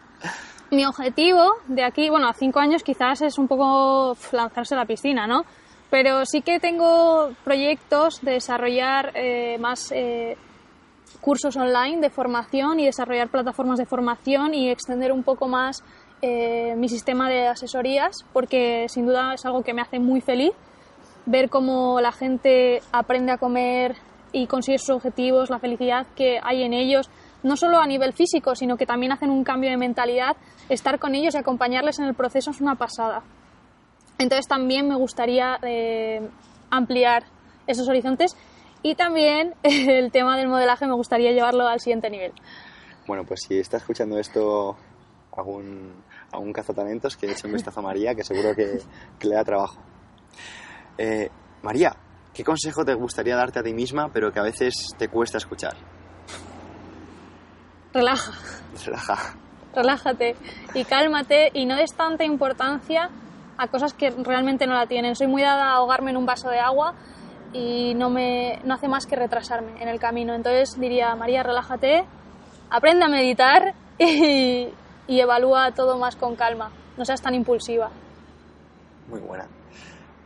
mi 0.71 0.85
objetivo 0.85 1.55
de 1.67 1.85
aquí, 1.85 2.11
bueno, 2.11 2.29
a 2.29 2.35
cinco 2.35 2.61
años 2.61 2.83
quizás 2.83 3.23
es 3.23 3.39
un 3.39 3.49
poco 3.49 4.17
lanzarse 4.33 4.75
a 4.75 4.79
la 4.79 4.85
piscina, 4.85 5.27
¿no? 5.27 5.45
Pero 5.91 6.27
sí 6.27 6.43
que 6.43 6.61
tengo 6.61 7.31
proyectos 7.45 8.21
de 8.21 8.33
desarrollar 8.33 9.13
eh, 9.15 9.57
más 9.59 9.91
eh, 9.93 10.37
cursos 11.21 11.57
online 11.57 12.01
de 12.01 12.11
formación 12.11 12.79
y 12.81 12.85
desarrollar 12.85 13.29
plataformas 13.29 13.79
de 13.79 13.87
formación 13.87 14.53
y 14.53 14.71
extender 14.71 15.13
un 15.13 15.23
poco 15.23 15.49
más 15.49 15.83
eh, 16.21 16.75
mi 16.77 16.89
sistema 16.89 17.31
de 17.31 17.47
asesorías, 17.47 18.25
porque 18.33 18.87
sin 18.89 19.07
duda 19.07 19.35
es 19.35 19.47
algo 19.47 19.63
que 19.63 19.73
me 19.73 19.81
hace 19.81 19.99
muy 19.99 20.21
feliz 20.21 20.53
ver 21.25 21.49
cómo 21.49 22.01
la 22.01 22.13
gente 22.13 22.83
aprende 22.93 23.33
a 23.33 23.39
comer 23.39 23.97
y 24.33 24.47
consigue 24.47 24.79
sus 24.79 24.91
objetivos, 24.91 25.49
la 25.49 25.59
felicidad 25.59 26.07
que 26.17 26.39
hay 26.43 26.63
en 26.63 26.75
ellos, 26.75 27.09
no 27.49 27.57
solo 27.57 27.81
a 27.81 27.87
nivel 27.87 28.13
físico, 28.13 28.55
sino 28.55 28.77
que 28.77 28.87
también 28.87 29.11
hacen 29.11 29.31
un 29.31 29.43
cambio 29.43 29.71
de 29.71 29.77
mentalidad. 29.77 30.37
Estar 30.69 30.99
con 30.99 31.15
ellos 31.15 31.35
y 31.35 31.39
acompañarles 31.39 31.99
en 31.99 32.05
el 32.05 32.15
proceso 32.15 32.51
es 32.51 32.61
una 32.61 32.77
pasada. 32.77 33.23
Entonces 34.19 34.47
también 34.47 34.87
me 34.87 34.95
gustaría 34.95 35.59
eh, 35.63 36.29
ampliar 36.71 37.25
esos 37.67 37.89
horizontes 37.89 38.37
y 38.83 38.95
también 38.95 39.55
el 39.63 40.13
tema 40.13 40.37
del 40.37 40.49
modelaje 40.49 40.87
me 40.87 40.95
gustaría 40.95 41.33
llevarlo 41.33 41.67
al 41.67 41.81
siguiente 41.81 42.11
nivel. 42.11 42.33
Bueno, 43.07 43.25
pues 43.25 43.41
si 43.49 43.59
está 43.59 43.79
escuchando 43.79 44.19
esto 44.19 44.77
algún, 45.35 45.95
algún 46.31 46.53
cazatalentos 46.53 47.17
que 47.17 47.31
eche 47.31 47.47
un 47.47 47.55
vistazo 47.55 47.81
a 47.81 47.83
María, 47.83 48.15
que 48.15 48.23
seguro 48.23 48.55
que, 48.55 48.81
le 49.27 49.35
da 49.35 49.45
trabajo. 49.45 49.79
Eh, 50.99 51.31
María, 51.63 51.97
¿qué 52.35 52.45
consejo 52.45 52.85
te 52.85 52.93
gustaría 52.93 53.37
darte 53.37 53.61
a 53.61 53.63
ti 53.63 53.73
misma, 53.73 54.11
pero 54.13 54.31
que 54.31 54.41
a 54.41 54.43
veces 54.43 54.75
te 54.99 55.09
cuesta 55.09 55.39
escuchar? 55.39 55.98
Relaja, 57.93 58.33
Relaja. 58.85 59.35
relájate 59.75 60.37
y 60.75 60.85
cálmate 60.85 61.51
y 61.55 61.67
no 61.67 61.77
des 61.77 61.95
tanta 61.95 62.25
importancia 62.25 63.11
a 63.57 63.69
cosas 63.69 63.95
que 63.95 64.11
realmente 64.11 64.67
no 64.67 64.75
la 64.75 64.87
tienen. 64.87 65.17
Soy 65.17 65.27
muy 65.27 65.43
dada 65.43 65.71
a 65.71 65.77
ahogarme 65.77 66.11
en 66.11 66.17
un 66.17 66.27
vaso 66.27 66.49
de 66.51 66.61
agua 66.61 66.95
y 67.53 67.95
no, 67.95 68.11
me, 68.11 68.61
no 68.65 68.75
hace 68.75 68.89
más 68.89 69.07
que 69.07 69.17
retrasarme 69.17 69.83
en 69.83 69.89
el 69.89 69.99
camino. 69.99 70.35
Entonces 70.35 70.79
diría, 70.79 71.15
María, 71.17 71.43
relájate, 71.43 72.05
aprende 72.71 73.05
a 73.05 73.09
meditar 73.09 73.75
y, 73.99 74.69
y 75.09 75.21
evalúa 75.21 75.73
todo 75.73 75.99
más 75.99 76.15
con 76.17 76.37
calma. 76.37 76.71
No 76.97 77.05
seas 77.05 77.23
tan 77.23 77.35
impulsiva. 77.35 77.91
Muy 79.09 79.21
buena. 79.21 79.47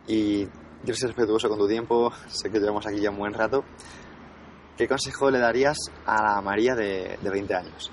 Y 0.09 0.47
quiero 0.83 0.95
ser 0.95 1.11
respetuoso 1.11 1.49
con 1.49 1.59
tu 1.59 1.69
tiempo, 1.69 2.13
sé 2.27 2.51
que 2.51 2.59
llevamos 2.59 2.87
aquí 2.87 3.01
ya 3.01 3.11
un 3.11 3.19
buen 3.19 3.33
rato. 3.33 3.63
¿Qué 4.77 4.89
consejo 4.89 5.31
le 5.31 5.39
darías 5.39 5.77
a 6.07 6.23
la 6.23 6.41
María 6.41 6.75
de, 6.75 7.19
de 7.21 7.31
20 7.31 7.55
años? 7.55 7.93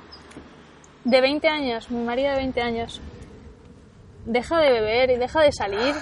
De 1.04 1.22
20 1.22 1.48
años, 1.48 1.92
mi 1.92 2.04
María 2.04 2.32
de 2.32 2.38
20 2.38 2.62
años. 2.62 3.02
Deja 4.26 4.60
de 4.60 4.72
beber 4.72 5.10
y 5.12 5.18
deja 5.18 5.42
de 5.42 5.52
salir. 5.52 5.96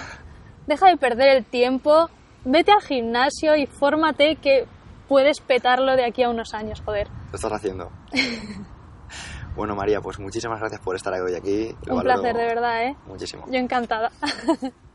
Deja 0.66 0.88
de 0.88 0.96
perder 0.96 1.36
el 1.36 1.44
tiempo. 1.44 2.08
Vete 2.44 2.72
al 2.72 2.82
gimnasio 2.82 3.56
y 3.56 3.66
fórmate 3.66 4.36
que 4.36 4.66
puedes 5.08 5.40
petarlo 5.40 5.96
de 5.96 6.04
aquí 6.04 6.22
a 6.22 6.30
unos 6.30 6.54
años, 6.54 6.82
joder. 6.84 7.08
Lo 7.30 7.36
estás 7.36 7.52
haciendo. 7.52 7.90
bueno, 9.56 9.74
María, 9.74 10.00
pues 10.00 10.18
muchísimas 10.18 10.60
gracias 10.60 10.80
por 10.80 10.94
estar 10.94 11.12
hoy 11.14 11.34
aquí. 11.34 11.74
Lo 11.86 11.94
Un 11.94 12.02
valoro 12.02 12.22
placer, 12.22 12.36
de 12.36 12.46
verdad, 12.46 12.84
¿eh? 12.84 12.96
Muchísimo. 13.06 13.44
Yo 13.50 13.58
encantada. 13.58 14.10